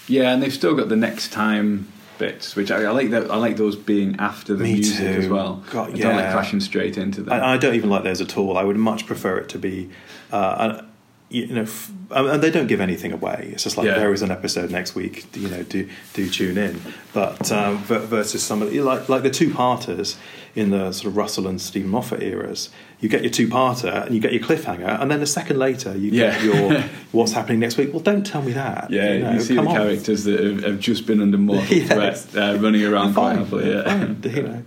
[0.07, 3.09] yeah, and they've still got the next time bits, which I, I like.
[3.09, 5.05] That I like those being after the Me music too.
[5.21, 5.61] as well.
[5.71, 6.31] God, I don't like yeah.
[6.31, 7.33] crashing straight into them.
[7.33, 8.57] I, I don't even like those at all.
[8.57, 9.89] I would much prefer it to be,
[10.31, 10.83] uh,
[11.31, 13.49] you know, f- and they don't give anything away.
[13.53, 13.97] It's just like Yeah.
[13.97, 15.25] there is an episode next week.
[15.35, 16.81] You know, do do tune in.
[17.13, 20.17] But um, ver- versus some of the, like like the two parters
[20.55, 24.13] in the sort of Russell and Steven Moffat eras, you get your two parter and
[24.13, 26.81] you get your cliffhanger, and then a second later you get your
[27.13, 27.93] what's happening next week.
[27.93, 28.91] Well, don't tell me that.
[28.91, 29.67] yeah, you, know, see the on.
[29.67, 32.25] characters that have, have just been under mortal Yes.
[32.25, 33.71] threat uh, running around quite happily.
[33.71, 34.13] Yeah.
[34.23, 34.65] you.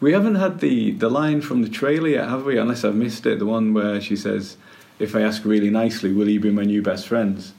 [0.00, 2.58] We haven't had the, the line from the trailer yet, have we?
[2.58, 3.38] Unless I've missed it.
[3.38, 4.58] The one where she says,
[4.98, 7.52] "If I ask really nicely, will you be my new best friends?"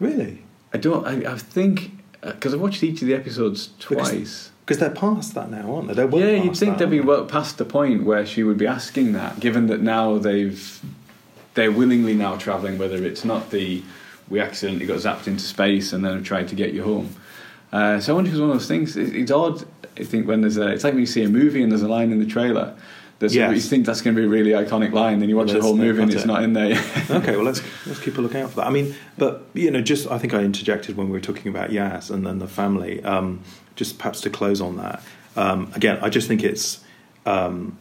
[0.00, 0.42] Really?
[0.72, 1.06] I don't.
[1.06, 4.50] I, I think because I've watched each of the episodes twice.
[4.64, 5.94] Because they're past that now, aren't they?
[5.94, 8.56] They're well yeah, you'd think that, they'd be well past the point where she would
[8.56, 10.80] be asking that, given that now they've
[11.52, 12.78] they're willingly now travelling.
[12.78, 13.82] Whether it's not the
[14.28, 17.14] we accidentally got zapped into space and then have tried to get you home.
[17.72, 18.96] Uh, so I wonder if it's one of those things.
[18.96, 19.66] It, it's odd.
[19.98, 21.88] I think when there's a, it's like when you see a movie and there's a
[21.88, 22.74] line in the trailer
[23.20, 23.54] There's Yes.
[23.54, 25.62] you think that's going to be a really iconic line, then you watch Well, the
[25.62, 26.26] whole movie and it's it.
[26.26, 26.76] not in there.
[27.10, 28.66] okay, well let's let's keep a lookout for that.
[28.66, 31.70] I mean, but you know, just I think I interjected when we were talking about
[31.70, 33.02] Yaz and then the family.
[33.04, 33.40] Um,
[33.76, 35.02] just perhaps to close on that.
[35.36, 36.80] Um, again, I just think it's
[37.26, 37.76] um,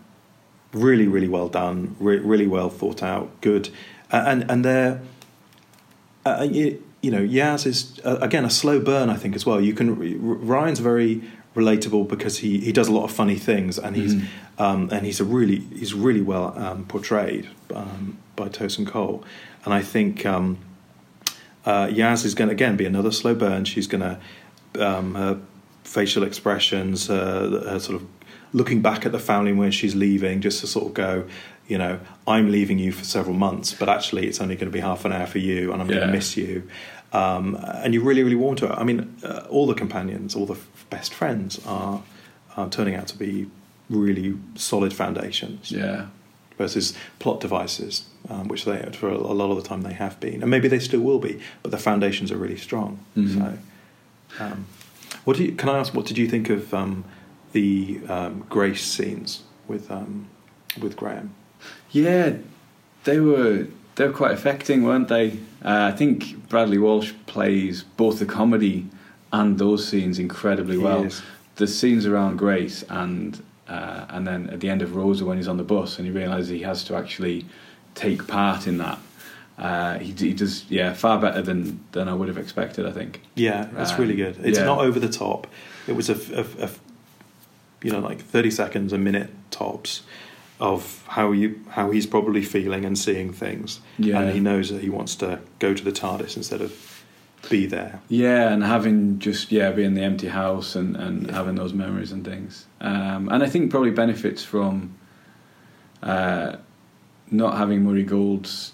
[0.72, 3.70] really, really well done, re- really well thought out, good,
[4.12, 5.02] uh, and and they're
[6.26, 9.10] uh, you, you know Yaz is uh, again a slow burn.
[9.10, 9.60] I think as well.
[9.62, 9.96] You can R-
[10.36, 11.22] Ryan's very
[11.56, 14.26] relatable because he, he does a lot of funny things and he's Mhm.
[14.58, 19.24] Um, and he's a really he's really well um, portrayed um, by Tosin Cole,
[19.66, 20.58] and I think um,
[21.66, 23.66] uh, Yaz is going to again be another slow burn.
[23.66, 25.40] She's going to um, her
[25.84, 28.08] facial expressions, uh, her sort of
[28.54, 31.28] looking back at the family when she's leaving, just to sort of go,
[31.68, 34.80] you know, I'm leaving you for several months, but actually it's only going to be
[34.80, 36.70] half an hour for you, and I'm going to miss you.
[37.12, 38.68] Um, and you really, really warm to.
[38.68, 38.74] Her.
[38.74, 42.02] I mean, uh, all the companions, all the f- best friends are,
[42.58, 43.50] are turning out to be
[43.90, 46.08] really solid foundations yeah.
[46.58, 50.42] versus plot devices, um, which they for a lot of the time they have been,
[50.42, 53.00] and maybe they still will be, but the foundations are really strong.
[53.16, 53.58] Mhm.
[54.38, 54.66] So, um,
[55.26, 55.52] what do you?
[55.54, 55.94] Can I ask?
[55.94, 57.06] What did you think of um,
[57.52, 60.28] the um, Grace scenes with um,
[60.80, 61.34] with Graham?
[61.92, 62.34] Yeah,
[63.04, 65.40] they were they were quite affecting, weren't they?
[65.64, 68.88] Uh, I think Bradley Walsh plays both the comedy
[69.32, 71.08] and those scenes incredibly well.
[71.56, 75.48] The scenes around Grace and uh, and then at the end of Rosa when he's
[75.48, 77.46] on the bus and he realises he has to actually
[77.96, 79.00] take part in that.
[79.58, 82.86] Uh, he, he does, yeah, far better than, than I would have expected.
[82.88, 83.22] I think.
[83.36, 84.38] Yeah, that's Um, really good.
[84.44, 84.66] It's yeah.
[84.66, 85.48] not over the top.
[85.88, 86.70] It was a
[87.84, 90.04] you know, like thirty seconds, a minute tops
[90.60, 93.82] of how you how he's probably feeling and seeing things.
[93.98, 94.22] Yeah.
[94.22, 96.72] and he knows that he wants to go to the TARDIS instead of
[97.50, 98.00] be there.
[98.10, 101.34] Yeah, and having just yeah, being in the empty house and, and Yeah.
[101.34, 104.96] having those memories and things, um, and I think probably benefits from
[106.02, 106.58] uh,
[107.32, 108.74] not having Murray Gold's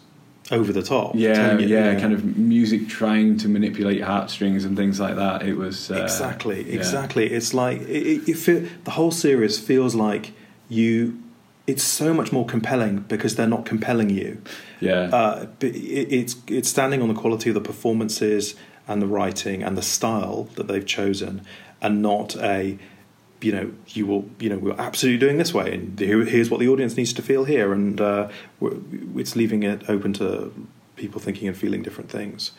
[0.52, 1.12] Over the top.
[1.16, 5.44] yeah you- yeah kind of music trying to manipulate heartstrings and things like that.
[5.44, 6.76] It was uh, exactly, yeah.
[6.80, 7.26] exactly.
[7.32, 10.32] It's like it, it, it feel, the whole series feels like
[10.70, 11.20] you.
[11.70, 14.32] It's so much more compelling because they're not compelling you.
[14.82, 18.56] Yeah, Uh, it, it's it's standing on the quality of the performances
[18.88, 21.34] and the writing and the style that they've chosen,
[21.82, 22.78] and not a,
[23.42, 26.68] you know, you will, you know, we're absolutely doing this way, and here's what the
[26.68, 28.28] audience needs to feel here, and uh,
[29.16, 30.52] it's leaving it open to
[30.96, 32.52] people thinking and feeling different things.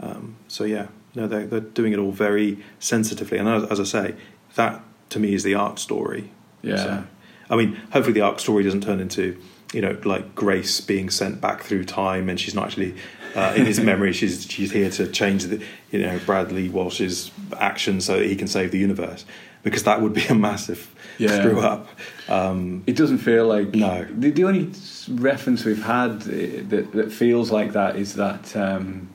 [0.00, 3.84] Um, so yeah, no, they're, they're doing it all very sensitively, and as, as I
[3.84, 4.14] say,
[4.54, 6.30] that to me is the art story.
[6.62, 6.76] Yeah.
[6.76, 7.04] So,
[7.50, 9.36] I mean, hopefully the arc story doesn't turn into,
[9.72, 12.94] you know, like Grace being sent back through time, and she's not actually
[13.34, 14.12] uh, in his memory.
[14.12, 18.48] She's she's here to change the, you know, Bradley Walsh's action so that he can
[18.48, 19.24] save the universe,
[19.62, 21.38] because that would be a massive Yeah.
[21.38, 21.88] screw up.
[22.28, 24.06] Um, it doesn't feel like No.
[24.10, 24.70] The, the only
[25.10, 29.08] reference we've had that that feels like that is that um,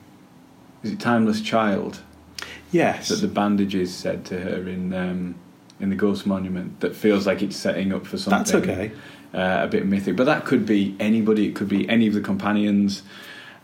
[0.82, 2.00] is it Timeless Child.
[2.72, 5.34] yes, that the bandages said to her in um,
[5.80, 8.38] in the Ghost Monument that feels like it's setting up for something.
[8.38, 8.92] that's okay.
[9.32, 11.48] Uh, a bit mythic, but that could be anybody.
[11.48, 13.02] It could be any of the companions.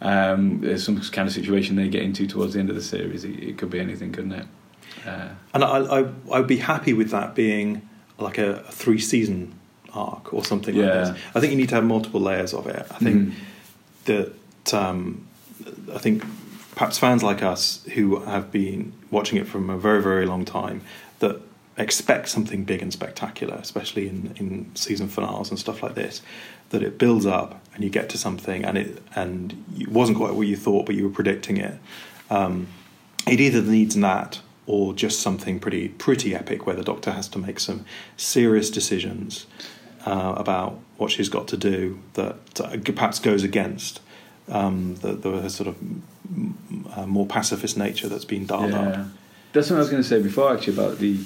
[0.00, 3.22] Um, there's some kind of situation they get into towards the end of the series.
[3.24, 4.46] It, it could be anything, couldn't it?
[5.06, 9.54] Uh, And I, I I'd be happy with that being like a, a three season
[9.92, 10.86] arc or something Yeah.
[10.86, 11.22] like this.
[11.34, 12.86] I think you need to have multiple layers of it.
[12.90, 13.34] I think Mhm.
[14.06, 15.26] that um,
[15.94, 16.24] I think
[16.74, 20.80] perhaps fans like us who have been watching it from a very very long time
[21.20, 21.40] that
[21.80, 26.22] expect something big and spectacular, especially in, in season finales and stuff like this,
[26.70, 30.34] that it builds up and you get to something and it and it wasn't quite
[30.34, 31.78] what you thought, but you were predicting it.
[32.28, 32.68] Um,
[33.26, 37.38] it either needs that or just something pretty pretty epic where the doctor has to
[37.38, 37.84] make some
[38.16, 39.46] serious decisions
[40.06, 44.00] uh, about what she's got to do that uh, perhaps goes against
[44.48, 45.76] um, the, the sort of
[46.96, 48.80] uh, more pacifist nature that's been dialed yeah.
[48.80, 49.06] up.
[49.52, 51.18] That's what I was going to say before, actually, about the,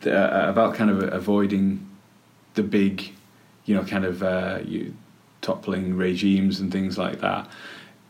[0.00, 1.86] the uh, about kind of avoiding
[2.54, 3.12] the big,
[3.64, 4.94] you know, kind of uh, you,
[5.40, 7.48] toppling regimes and things like that.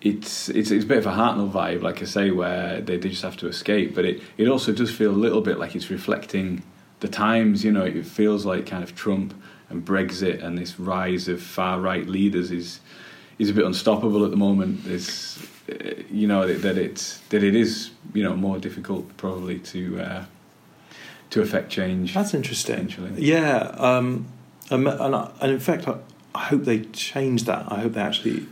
[0.01, 3.09] It's, it's it's a bit of a Hartnell vibe, like I say, where they, they
[3.09, 3.94] just have to escape.
[3.94, 6.62] But it, it also does feel a little bit like it's reflecting
[7.01, 7.64] the times.
[7.64, 9.35] You know, it feels like kind of Trump
[9.68, 12.81] and Brexit and this rise of far right leaders is
[13.39, 14.84] is a bit unstoppable at the moment.
[14.84, 15.39] There's,
[15.70, 20.24] uh, you know, that, it's that it is, you know, more difficult probably to uh,
[21.31, 22.14] to affect change.
[22.14, 22.89] That's interesting.
[23.16, 24.26] Yeah, um,
[24.70, 25.97] and, and, I- and in fact, I,
[26.35, 27.70] I hope they change that.
[27.70, 28.47] I hope they actually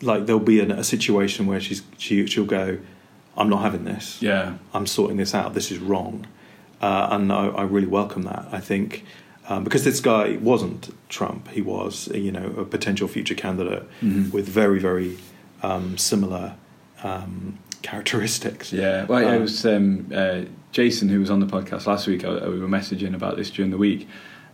[0.00, 2.78] like there'll be an, a situation where she's she she'll go,
[3.36, 4.20] I'm not having this.
[4.20, 5.54] Yeah, I'm sorting this out.
[5.54, 6.26] This is wrong,
[6.80, 8.48] uh, and I, I really welcome that.
[8.50, 9.04] I think
[9.48, 11.48] um, because this guy wasn't Trump.
[11.48, 14.32] He was, you know, a potential future candidate Mhm.
[14.32, 15.18] with very, very
[15.62, 16.54] um, similar
[17.02, 18.72] um, characteristics.
[18.72, 20.42] Yeah, well, it Um, was um, uh,
[20.72, 22.24] Jason who was on the podcast last week.
[22.24, 24.08] I, we were messaging about this during the week,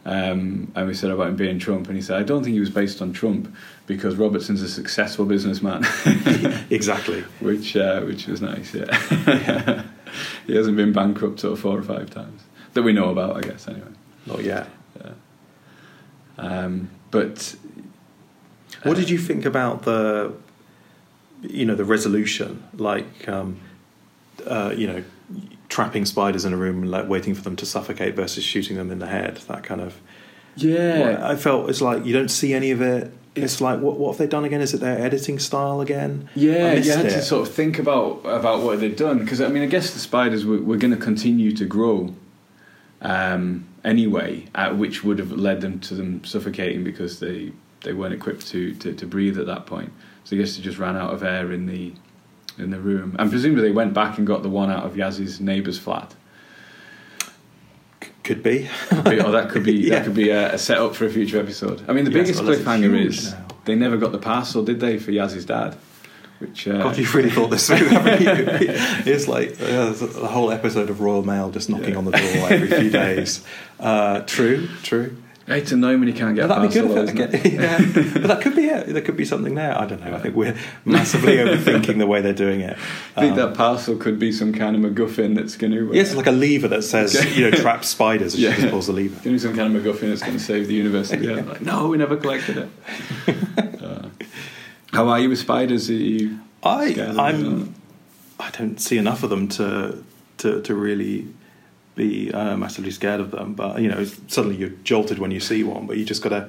[0.05, 2.61] um, and we said about him being Trump, and he said, "I don't think he
[2.61, 3.55] was based on Trump
[3.87, 5.87] because Robertson's a successful businessman."
[6.71, 7.21] exactly.
[7.41, 8.75] which uh, which was nice.
[8.75, 9.85] Yeah,
[10.47, 12.43] he hasn't been bankrupt sort of four or five times
[12.75, 13.67] that we know about, I guess.
[13.69, 13.89] Anyway,
[14.27, 14.69] Not yet.
[15.01, 15.13] yeah.
[16.37, 17.57] Um, but
[18.83, 20.35] What uh, did you think about the,
[21.43, 22.63] you know, the resolution?
[22.75, 23.59] Like, um,
[24.47, 25.03] uh, you know,
[25.69, 28.91] trapping spiders in a room and like waiting for them to suffocate versus shooting them
[28.91, 29.37] in the head.
[29.49, 30.01] That kind of.
[30.57, 33.13] Yeah, I felt it's like you don't see any of it.
[33.35, 34.61] It's like what what have they done again?
[34.61, 36.29] Is it their editing style again?
[36.35, 37.11] Yeah, you had it.
[37.11, 40.01] to sort of think about about what they'd done because I mean I guess the
[40.01, 42.15] spiders were, were going to continue to grow
[43.01, 47.53] um, anyway, uh, which would have led them to them suffocating because they
[47.83, 49.93] they weren't equipped to, to, to breathe at that point.
[50.25, 51.93] So I guess they just ran out of air in the
[52.59, 55.41] in the room, and presumably they went back and got the one out of Yaz's
[55.41, 56.15] neighbour's flat.
[58.25, 58.69] Could be.
[58.93, 59.97] or that could be Yeah.
[59.97, 61.83] that could be a, a setup for a future episode.
[61.89, 63.47] I mean, the Yes, biggest well, cliffhanger is now.
[63.65, 65.77] they never got the parcel, did they, for Yaz's dad?
[66.39, 68.47] Which uh, God, you've really thought this through, haven't you?
[69.13, 71.97] It's like uh, the whole episode of Royal Mail just knocking Yeah.
[71.99, 73.43] on the door every few days.
[73.81, 75.17] Uh, true, true.
[75.51, 77.33] It's annoying when you can't get a That'd be good.
[77.35, 77.79] If it, yeah.
[78.13, 78.89] but that could be it.
[78.89, 79.77] There could be something there.
[79.79, 80.15] I don't know.
[80.15, 82.77] I think we're massively overthinking the way they're doing it.
[83.17, 85.89] I think Um, that parcel could be some kind of MacGuffin that's going to.
[85.91, 88.35] Uh, Yes, like a lever that says, you know, trap spiders.
[88.35, 88.55] And Yeah.
[88.55, 89.15] she just pulls the lever.
[89.15, 91.13] Going to be some kind of MacGuffin that's going to save the universe.
[91.19, 91.37] Yeah.
[91.43, 92.69] Like, no, we never collected it.
[93.83, 94.09] Uh,
[94.93, 95.89] how are you with spiders?
[95.89, 97.25] Are you I, scared of them?
[97.27, 97.75] I'm,
[98.39, 100.05] I don't see enough of them to
[100.39, 101.27] to, to really
[101.99, 103.53] be uh, massively scared of them.
[103.53, 105.87] But you know, suddenly you're jolted when you see one.
[105.87, 106.49] But you just got to,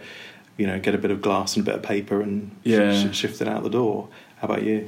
[0.57, 2.93] you know, get a bit of glass and a bit of paper and Yeah.
[3.11, 4.07] sh- shift it out the door.
[4.37, 4.87] How about you?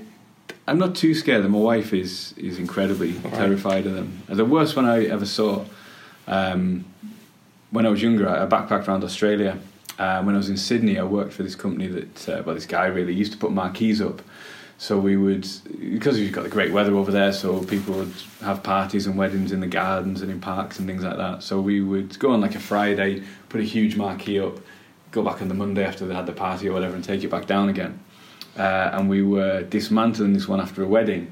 [0.67, 1.51] I'm not too scared of them.
[1.53, 3.33] My wife is is incredibly Right.
[3.33, 4.21] terrified of them.
[4.29, 5.65] The worst one I ever saw
[6.27, 6.85] um,
[7.71, 9.57] when I was younger, I backpacked around Australia.
[9.99, 12.65] Uh, when I was in Sydney, I worked for this company that, uh, well, this
[12.65, 14.21] guy really used to put marquees up.
[14.81, 15.47] So we would,
[15.79, 19.51] because we've got the great weather over there, so people would have parties and weddings
[19.51, 21.43] in the gardens and in parks and things like that.
[21.43, 24.59] So we would go on like a Friday, put a huge marquee up,
[25.11, 27.29] go back on the Monday after they had the party or whatever, and take it
[27.29, 27.99] back down again.
[28.57, 31.31] Uh, and we were dismantling this one after a wedding.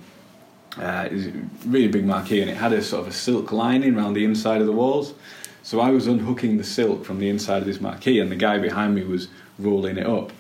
[0.77, 1.31] Uh, it was a
[1.65, 4.61] really big marquee, and it had a sort of a silk lining around the inside
[4.61, 5.15] of the walls.
[5.63, 8.59] So I was unhooking the silk from the inside of this marquee, and the guy
[8.59, 9.27] behind me was
[9.57, 10.31] rolling it up.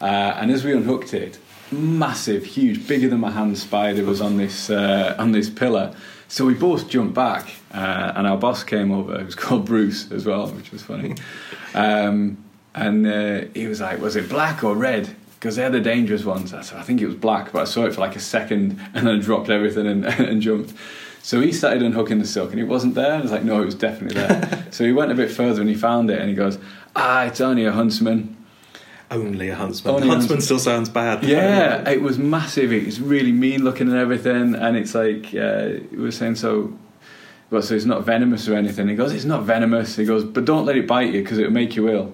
[0.00, 1.38] Uh, and as we unhooked it,
[1.72, 5.94] massive, huge, bigger than my hand spider was on this uh, on this pillar.
[6.28, 9.20] So we both jumped back, uh, and our boss came over.
[9.20, 11.14] It was called Bruce as well, which was funny.
[11.74, 12.42] Um,
[12.74, 16.54] and uh, he was like, "Was it black or red?" Because they're the dangerous ones.
[16.54, 18.80] I said, "I think it was black," but I saw it for like a second,
[18.94, 20.72] and then dropped everything and, and jumped.
[21.24, 23.12] So he started unhooking the silk, and it wasn't there.
[23.12, 25.60] And I was like, "No, it was definitely there." so he went a bit further,
[25.60, 26.58] and he found it, and he goes,
[26.96, 28.36] "Ah, it's only a huntsman."
[29.12, 29.94] Only a huntsman.
[29.94, 31.22] Only huntsman still sounds bad.
[31.24, 32.72] Yeah, it was massive.
[32.72, 34.54] It was really mean looking and everything.
[34.54, 36.76] And it's like uh, he was saying, so,
[37.50, 38.88] well, so it's not venomous or anything.
[38.88, 39.96] He goes, it's not venomous.
[39.96, 42.12] He goes, but don't let it bite you because it'll make you ill.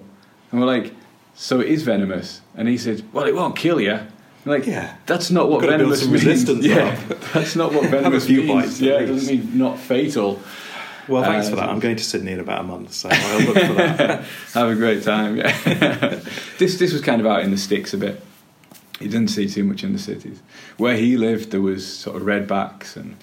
[0.51, 0.93] And we're like,
[1.35, 2.41] so it is venomous.
[2.55, 3.99] And he said, well, it won't kill you.
[4.45, 4.95] We're like, Yeah.
[5.05, 6.11] that's not what venomous means.
[6.25, 6.99] resistance yeah,
[7.33, 8.47] that's not what venomous means.
[8.47, 10.41] bites yeah, it doesn't mean not fatal.
[11.09, 11.69] Well, thanks Uh, for that.
[11.69, 14.23] I'm going to Sydney in about a month, so I'll look for that.
[14.53, 15.37] Have a great time.
[15.37, 15.51] Yeah.
[16.59, 18.21] this this was kind of out in the sticks a bit.
[18.99, 20.41] You didn't see too much in the cities.
[20.77, 23.15] Where he lived, there was sort of redbacks and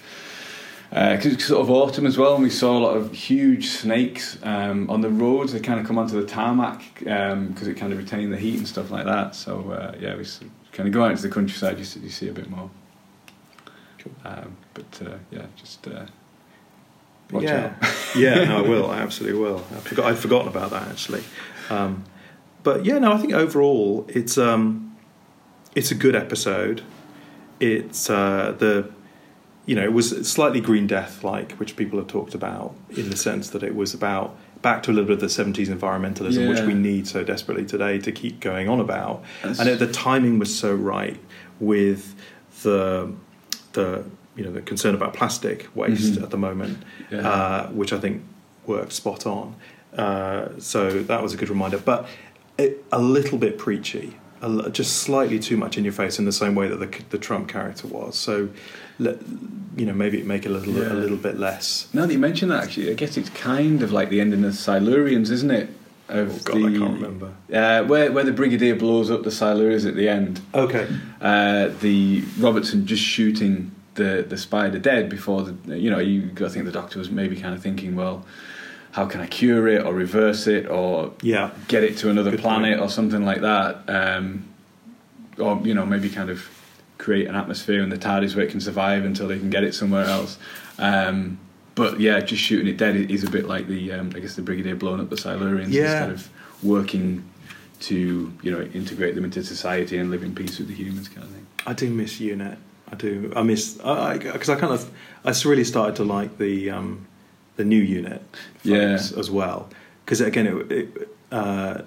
[0.89, 4.37] because it's sort of autumn as well, and we saw a lot of huge snakes
[4.43, 5.51] um, on the roads.
[5.53, 8.67] They kind of come onto the tarmac because it kind of retain the heat and
[8.67, 9.35] stuff like that.
[9.35, 10.25] So uh, yeah, we
[10.71, 11.77] kind of go out into the countryside.
[11.77, 12.69] You see, you see a bit more.
[13.99, 14.13] Cool.
[14.23, 16.05] Um, but uh, yeah, just uh,
[17.31, 17.95] watch yeah, out.
[18.15, 18.89] yeah, no, I will.
[18.89, 19.63] I absolutely will.
[19.71, 21.23] I forgot, I'd forgotten about that actually.
[21.69, 22.03] Um,
[22.63, 24.97] but yeah, no, I think overall it's um,
[25.75, 26.81] it's a good episode.
[27.59, 28.91] It's uh, the
[29.65, 33.17] you know it was slightly Green Death like, which people have talked about in the
[33.17, 36.61] sense that it was about back to a little bit of the seventies environmentalism, which
[36.61, 39.23] we need so desperately today to keep going on about.
[39.43, 41.19] That's- and the timing was so right
[41.59, 42.15] with
[42.63, 43.13] the
[43.73, 44.05] the
[44.37, 46.23] you know the concern about plastic waste Mhm.
[46.23, 46.77] at the moment,
[47.11, 47.27] Yeah.
[47.27, 48.21] uh, which I think
[48.65, 49.55] worked spot on.
[49.97, 52.07] Uh, so that was a good reminder, but
[52.57, 56.31] it, a little bit preachy, a just slightly too much in your face in the
[56.31, 58.15] same way that the, the Trump character was.
[58.15, 58.49] So,
[58.99, 59.17] let,
[59.75, 60.91] you know, maybe make it a little Yeah.
[60.93, 61.87] a little bit less.
[61.93, 64.53] Now that you mention that, actually, I guess it's kind of like the ending of
[64.53, 65.69] Silurians, isn't it?
[66.09, 67.31] of Oh, God, the I can't remember.
[67.53, 70.39] Uh, where where the brigadier blows up the Silurians at the end.
[70.55, 70.87] Okay.
[71.21, 76.49] Uh, the Robertson just shooting the the spider dead before the you know you I
[76.49, 78.25] think the doctor was maybe kind of thinking well
[78.91, 81.51] how can I cure it or reverse it or Yeah.
[81.67, 82.81] get it to another Good planet point.
[82.81, 84.45] or something like that um,
[85.37, 86.47] or you know maybe kind of
[86.97, 89.75] create an atmosphere in the TARDIS where it can survive until they can get it
[89.75, 90.37] somewhere else
[90.79, 91.37] um,
[91.75, 94.41] but yeah just shooting it dead is a bit like the um, I guess the
[94.41, 95.99] brigadier blowing up the Silurians Yeah.
[95.99, 96.29] kind of
[96.63, 97.23] working
[97.81, 101.23] to you know integrate them into society and live in peace with the humans kind
[101.23, 102.57] of thing I do miss UNIT.
[102.91, 103.31] I do.
[103.35, 104.89] I miss because I, kind of
[105.25, 107.07] I really started to like the um,
[107.57, 108.23] the new unit
[108.63, 108.93] Yeah.
[108.93, 109.69] as well
[110.05, 111.81] because again it, it uh,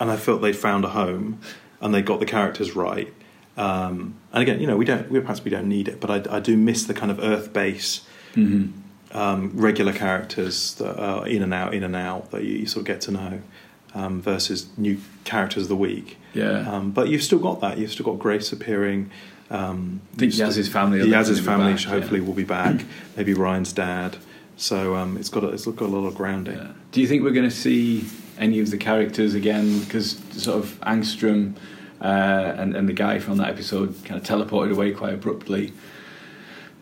[0.00, 1.40] and I felt they found a home
[1.80, 3.12] and they got the characters right.
[3.56, 6.36] Um, and again, you know, we don't we, perhaps we don't need it, but I,
[6.36, 9.16] I do miss the kind of Earth base mm-hmm.
[9.16, 12.82] um, regular characters that are in and out, in and out that you, you sort
[12.82, 13.42] of get to know
[13.94, 16.18] um, versus new characters of the week.
[16.32, 17.78] yeah Um, but you've still got that.
[17.78, 19.10] You've still got Grace appearing.
[19.50, 21.90] Um, I think Yaz's family Yaz's family back, sh- yeah.
[21.90, 22.84] hopefully will be back.
[23.16, 24.16] Maybe Ryan's dad.
[24.56, 26.56] So um, it's got a, it's got a lot of grounding.
[26.56, 26.72] Yeah.
[26.92, 28.04] Do you think we're going to see
[28.38, 29.80] any of the characters again?
[29.80, 31.54] Because sort of Angstrom
[32.00, 35.72] uh, and, and the guy from that episode kind of teleported away quite abruptly.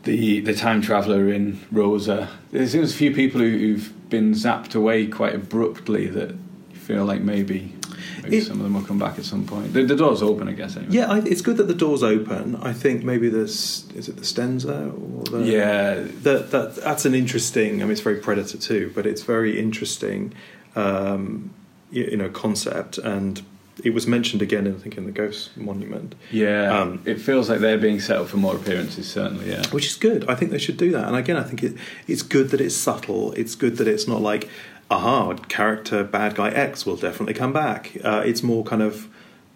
[0.05, 2.29] The the time traveler in Rosa.
[2.51, 7.05] There seems a few people who, who've been zapped away quite abruptly that you feel
[7.05, 7.75] like maybe
[8.23, 9.73] maybe It- some of them will come back at some point.
[9.73, 10.77] The, the door's open, I guess.
[10.77, 10.93] Anyway.
[10.95, 12.57] Yeah, I, it's good that the door's open.
[12.63, 15.95] I think maybe there's is it the Stenza or the Yeah.
[16.23, 17.81] that, that that's an interesting.
[17.81, 20.33] I mean, it's very Predator too, but it's very interesting,
[20.77, 21.51] um,
[21.91, 22.99] you, you know, concept.
[22.99, 23.43] And
[23.83, 26.79] it was mentioned again, I think, in the Ghost Monument, Yeah.
[26.79, 29.11] Um, it feels like they're being set up for more appearances.
[29.11, 29.51] Certainly.
[29.51, 29.67] Yeah.
[29.71, 30.29] which is good.
[30.29, 31.07] I think they should do that.
[31.09, 31.75] And again, I think it,
[32.07, 33.33] it's good that it's subtle.
[33.33, 34.49] It's good that it's not like,
[34.93, 37.97] aha, character bad guy X will definitely come back.
[38.05, 39.09] Uh, it's more kind of.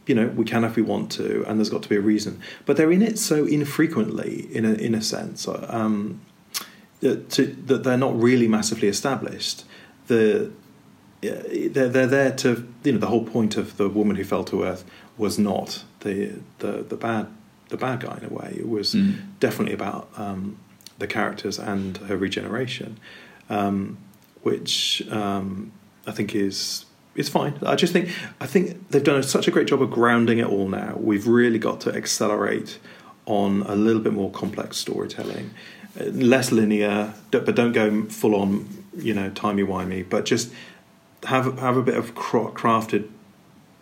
[0.09, 2.41] You know, we can if we want to, and there's got to be a reason.
[2.65, 5.49] But they're in it so infrequently, in a in a sense.
[5.49, 6.21] Um,
[7.01, 9.65] that, to, that they're not really massively established.
[10.07, 10.53] The
[11.21, 14.63] they're they're there to you know the whole point of the woman who fell to
[14.63, 14.85] earth
[15.19, 17.27] was not the the the bad
[17.69, 18.55] the bad guy in a way.
[18.57, 19.15] It was Mm.
[19.41, 20.57] definitely about um,
[20.99, 22.99] the characters and her regeneration,
[23.51, 23.99] um,
[24.51, 25.73] which um,
[26.07, 26.85] I think is
[27.23, 27.55] is fine.
[27.73, 28.07] I just think
[28.45, 30.69] I think they've done such a great job of grounding it all.
[30.69, 32.79] Now we've really got to accelerate
[33.41, 35.47] on a little bit more complex storytelling,
[36.01, 36.97] Uh, less linear,
[37.31, 37.87] but don't go
[38.21, 38.49] full on
[39.09, 40.47] you know timey wimey, but just
[41.25, 42.07] have have a bit of
[42.63, 43.05] crafted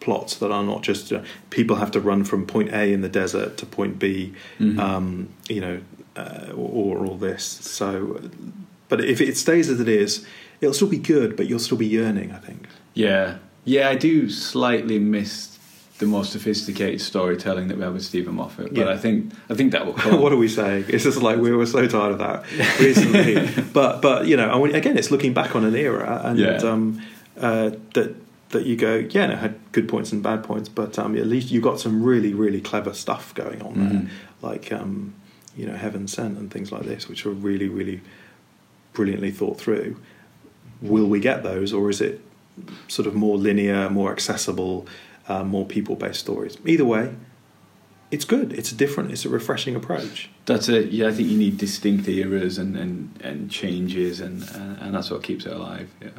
[0.05, 3.09] plots that are not just uh, people have to run from point A in the
[3.23, 4.79] desert to point B, Mhm.
[4.79, 5.07] um,
[5.55, 5.77] you know,
[6.23, 7.45] uh, or, or all this.
[7.79, 7.89] So,
[8.91, 10.11] but if it stays as it is,
[10.65, 12.33] it'll still be good, but you'll still be yearning.
[12.33, 12.67] I think.
[12.95, 15.51] Yeah, yeah, I do slightly miss
[15.99, 18.89] the more sophisticated storytelling that we have with Steven Moffat, but Yeah.
[18.91, 20.21] I think I think that will come.
[20.21, 20.87] what are we saying?
[20.89, 22.45] It's just like we were so tired of that
[22.81, 23.63] recently.
[23.73, 26.57] but but you know, again, it's looking back on an era, and Yeah.
[26.57, 27.01] um,
[27.39, 28.15] uh, that
[28.51, 31.51] that you go, yeah, it had good points and bad points, but um, at least
[31.51, 34.09] you got some really really clever stuff going on there, Mhm.
[34.43, 35.15] like um,
[35.57, 38.01] you know, Heaven Sent and things like this, which are really really
[38.93, 39.97] brilliantly thought through.
[40.83, 42.21] Will we get those, or is it
[42.89, 44.87] sort of more linear, more accessible,
[45.29, 46.57] uh, more people based stories?
[46.67, 47.15] Either way.
[48.11, 48.53] It's good.
[48.53, 49.11] It's a different.
[49.11, 50.31] It's a refreshing approach.
[50.47, 50.91] That's it.
[50.91, 55.11] Yeah, I think you need distinct eras and and, and changes, and uh, and that's
[55.11, 55.91] what keeps it alive.
[56.01, 56.11] Yeah.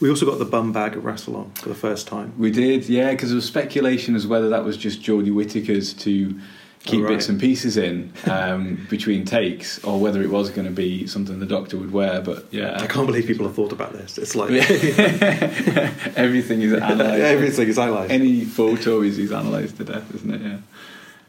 [0.00, 2.32] We also got the bum bag at Rassilon for the first time.
[2.38, 6.38] We did, yeah, because there was speculation as whether that was just Jodie Whittaker's to
[6.84, 7.10] keep Oh, right.
[7.10, 11.38] bits and pieces in um, between takes, or whether it was going to be something
[11.38, 12.20] the Doctor would wear.
[12.22, 14.16] But yeah, I can't believe people have thought about this.
[14.18, 14.50] It's like
[16.16, 17.20] everything is analysed.
[17.22, 18.10] everything is highlighted.
[18.10, 20.42] Any photo is, is analysed to death, isn't it?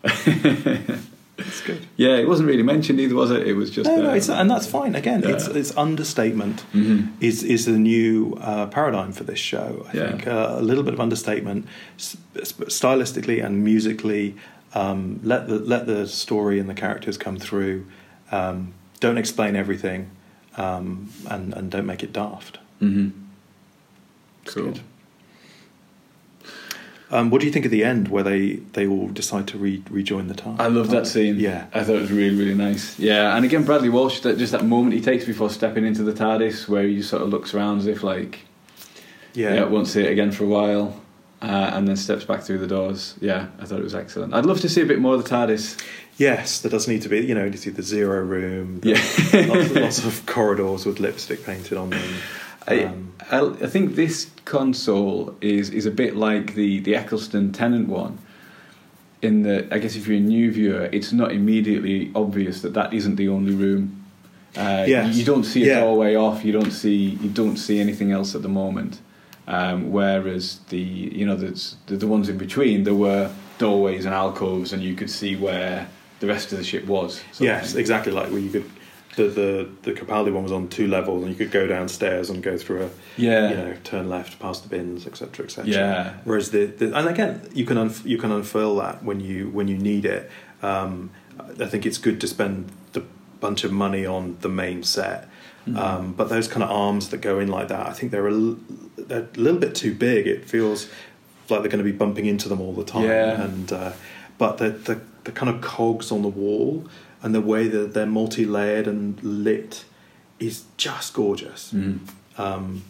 [0.05, 0.97] Yeah.
[1.37, 1.87] It's good.
[1.97, 3.47] yeah, it wasn't really mentioned either, was it?
[3.47, 3.89] It was just.
[3.89, 4.93] No, no, uh, it's, and that's fine.
[4.93, 5.55] Again, it's Yeah.
[5.55, 7.07] it's understatement mhm.
[7.19, 9.87] is is the new uh, paradigm for this show.
[9.91, 10.09] I Yeah.
[10.09, 11.65] think uh, a little bit of understatement,
[11.97, 14.35] stylistically and musically.
[14.73, 17.85] Um, let the let the story and the characters come through.
[18.31, 20.09] Um, don't explain everything,
[20.57, 22.59] um, and and don't make it daft.
[22.81, 23.11] Mhm.
[24.43, 24.73] It's Cool.
[27.13, 29.83] Um, what do you think of the end where they, they all decide to re-
[29.89, 30.61] rejoin the TARDIS?
[30.61, 31.37] I love that scene.
[31.41, 31.65] Yeah.
[31.73, 32.97] I thought it was really, really nice.
[32.97, 36.13] Yeah, and again, Bradley Walsh, that just that moment he takes before stepping into the
[36.13, 38.39] TARDIS, where he sort of looks around as if like,
[39.33, 39.55] Yeah.
[39.55, 41.00] yeah, won't see it again for a while,
[41.41, 43.15] uh, and then steps back through the doors.
[43.21, 44.33] Yeah, I thought it was excellent.
[44.33, 45.81] I'd love to see a bit more of the TARDIS.
[46.17, 49.45] Yes, there does need to be, you know, you see the zero room, the- Yeah.
[49.47, 52.01] lots, lots of corridors with lipstick painted on them.
[52.67, 57.51] I, Um, I, I think this console is is a bit like the the Eccleston
[57.51, 58.19] Tennant one.
[59.23, 62.91] In that, I guess if you're a new viewer, it's not immediately obvious that that
[62.93, 64.03] isn't the only room.
[64.57, 65.15] Uh, Yes.
[65.15, 65.79] you don't see a Yeah.
[65.81, 66.43] doorway off.
[66.45, 68.99] You don't see you don't see anything else at the moment.
[69.51, 71.51] Um, whereas the you know the,
[71.87, 75.87] the the ones in between, there were doorways and alcoves, and you could see where
[76.21, 77.21] the rest of the ship was.
[77.39, 78.13] Yes, exactly.
[78.13, 78.69] Like where you could,
[79.17, 82.41] the the the Capaldi one was on two levels, and you could go downstairs and
[82.41, 83.49] go through a, Yeah.
[83.49, 85.69] you know, turn left past the bins, etc., etc.
[85.69, 86.13] Yeah.
[86.23, 89.67] Whereas the, the and again, you can unf- you can unfurl that when you when
[89.67, 90.31] you need it.
[90.63, 91.09] Um,
[91.59, 93.03] I think it's good to spend the
[93.41, 95.27] bunch of money on the main set.
[95.67, 95.77] Mm-hmm.
[95.77, 98.33] Um, but those kind of arms that go in like that, I think they're a,
[98.33, 98.59] l-
[98.97, 100.27] they're a little bit too big.
[100.27, 100.87] It feels
[101.49, 103.03] like they're going to be bumping into them all the time.
[103.03, 103.41] Yeah.
[103.41, 103.91] And uh,
[104.37, 106.87] but the, the the kind of cogs on the wall
[107.21, 109.85] and the way that they're multi-layered and lit
[110.39, 111.71] is just gorgeous.
[111.71, 111.99] Mm.
[112.37, 112.83] Um,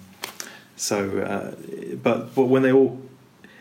[0.78, 1.56] so, uh,
[2.02, 3.02] but but when they all,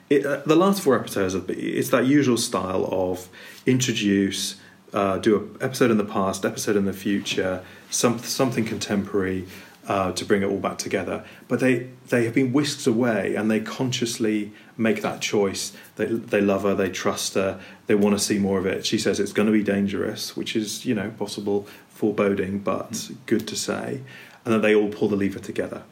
[0.09, 3.29] it, uh, the last four episodes of it's that usual style of
[3.67, 4.61] introduce,
[4.93, 9.47] uh, do a episode in the past, episode in the future, some something contemporary.
[9.89, 13.51] Uh, to bring it all back together, but they they have been whisked away, and
[13.51, 15.73] they consciously make that choice.
[15.97, 18.87] They they love her, they trust her, they want to see more of it.
[18.87, 23.49] She says it's going to be dangerous, which is you know possible foreboding, but good
[23.49, 24.03] to say,
[24.45, 25.83] and that they all pull the lever together.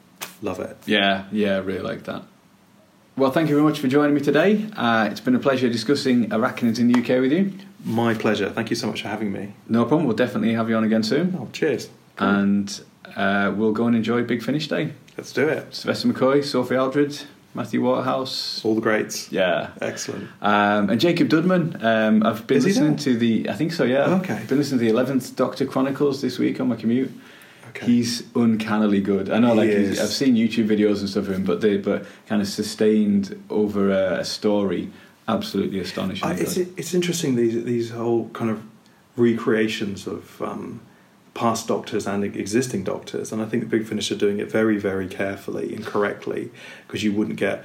[0.43, 0.77] Love it.
[0.87, 2.23] Yeah, yeah, I really like that.
[3.19, 4.65] Well, thank you very much for joining me today.
[4.77, 7.53] Uh, it's been a pleasure discussing arachnids in the UK with you.
[7.85, 8.49] My pleasure.
[8.49, 9.55] Thank you so much for having me.
[9.69, 10.07] No problem.
[10.07, 11.37] We'll definitely have you on again soon.
[11.37, 11.91] Oh, cheers.
[12.19, 12.81] And
[13.17, 14.93] uh, we'll go and enjoy Big Finish Day.
[15.17, 15.75] Let's do it.
[15.75, 17.21] Sylvester McCoy, Sophie Aldred,
[17.55, 18.65] Matthew Waterhouse.
[18.65, 19.33] All the greats.
[19.33, 19.71] Yeah.
[19.81, 20.29] Excellent.
[20.41, 21.83] Um, and Jacob Dudman.
[21.83, 24.15] Um, I've been Is listening to the, I think so, yeah.
[24.21, 24.35] Okay.
[24.35, 27.11] I've been listening to the 11th Doctor Chronicles this week on my commute.
[27.79, 27.87] Okay.
[27.93, 29.31] He's uncannily good.
[29.31, 30.01] I know, like he's.
[30.01, 33.91] I've seen YouTube videos and stuff of him, but they but kind of sustained over
[33.91, 34.91] a, a story,
[35.29, 36.29] absolutely astonishing.
[36.29, 38.63] I, it's it's interesting these these whole kind of
[39.17, 40.81] recreations of um,
[41.35, 44.79] past doctors and existing doctors, and I think the Big Finish are doing it very
[44.79, 46.51] very carefully and correctly
[46.87, 47.65] because you wouldn't get.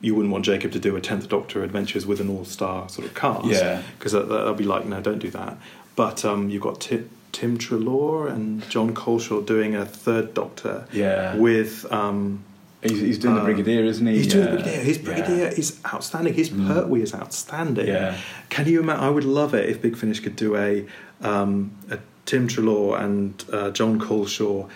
[0.00, 3.14] You wouldn't want Jacob to do a tenth Doctor adventures with an all-star sort of
[3.14, 3.82] cast, Yeah.
[3.96, 5.56] because that, that'll be like, no, don't do that.
[5.94, 11.36] But um, you've got Ti- Tim Treloar and Jon Culshaw doing a third Doctor, Yeah.
[11.36, 12.44] with um,
[12.82, 14.18] he's, he's doing the Uh, Brigadier, isn't he?
[14.18, 14.54] He's doing Yeah.
[14.54, 14.80] Brigadier.
[14.80, 15.04] His Yeah.
[15.04, 16.34] Brigadier is outstanding.
[16.34, 16.66] His Mm.
[16.68, 17.86] Pertwee is outstanding.
[17.88, 18.16] Yeah.
[18.50, 19.02] Can you imagine?
[19.04, 20.84] I would love it if Big Finish could do a,
[21.22, 24.68] um, a Tim Treloar and uh, Jon Culshaw,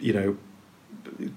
[0.00, 0.36] you know,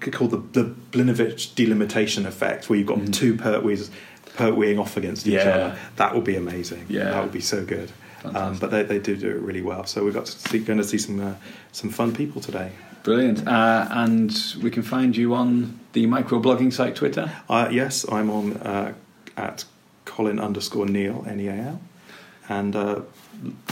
[0.00, 3.12] called the, the Blinovitch delimitation effect, where you've got Mhm.
[3.12, 3.90] two Pertwees
[4.36, 5.40] Pertweeing off against each Yeah.
[5.54, 5.76] other.
[5.96, 6.86] That would be amazing.
[6.88, 7.04] Yeah.
[7.10, 7.90] That would be so good.
[8.24, 9.84] Um, but they, they do do it really well.
[9.86, 11.34] So we've got to see, going to see some uh,
[11.72, 12.72] some fun people today.
[13.02, 13.46] Brilliant.
[13.46, 17.30] Uh, and we can find you on the microblogging site Twitter.
[17.48, 18.94] Uh, yes, I'm on uh,
[19.36, 19.64] at
[20.04, 21.80] Colin underscore Neil N E A L,
[22.48, 23.00] and uh,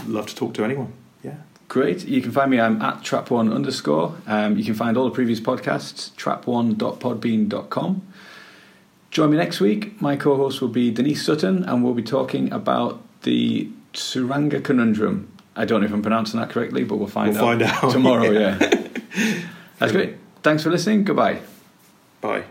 [0.07, 0.93] love to talk to anyone.
[1.21, 1.35] Yeah,
[1.67, 2.05] Great.
[2.05, 2.59] You can find me.
[2.59, 4.15] I'm at trap1 underscore.
[4.27, 8.07] Um, you can find all the previous podcasts, trap1.podbean.com.
[9.11, 9.99] Join me next week.
[10.01, 15.31] My co host will be Denise Sutton, and we'll be talking about the Tsuranga Conundrum.
[15.55, 17.91] I don't know if I'm pronouncing that correctly, but we'll find We'll out find out,
[17.91, 18.23] tomorrow.
[18.31, 18.57] yeah.
[18.59, 19.41] yeah.
[19.79, 20.15] That's great.
[20.43, 21.03] Thanks for listening.
[21.03, 21.39] Goodbye.
[22.21, 22.43] bye.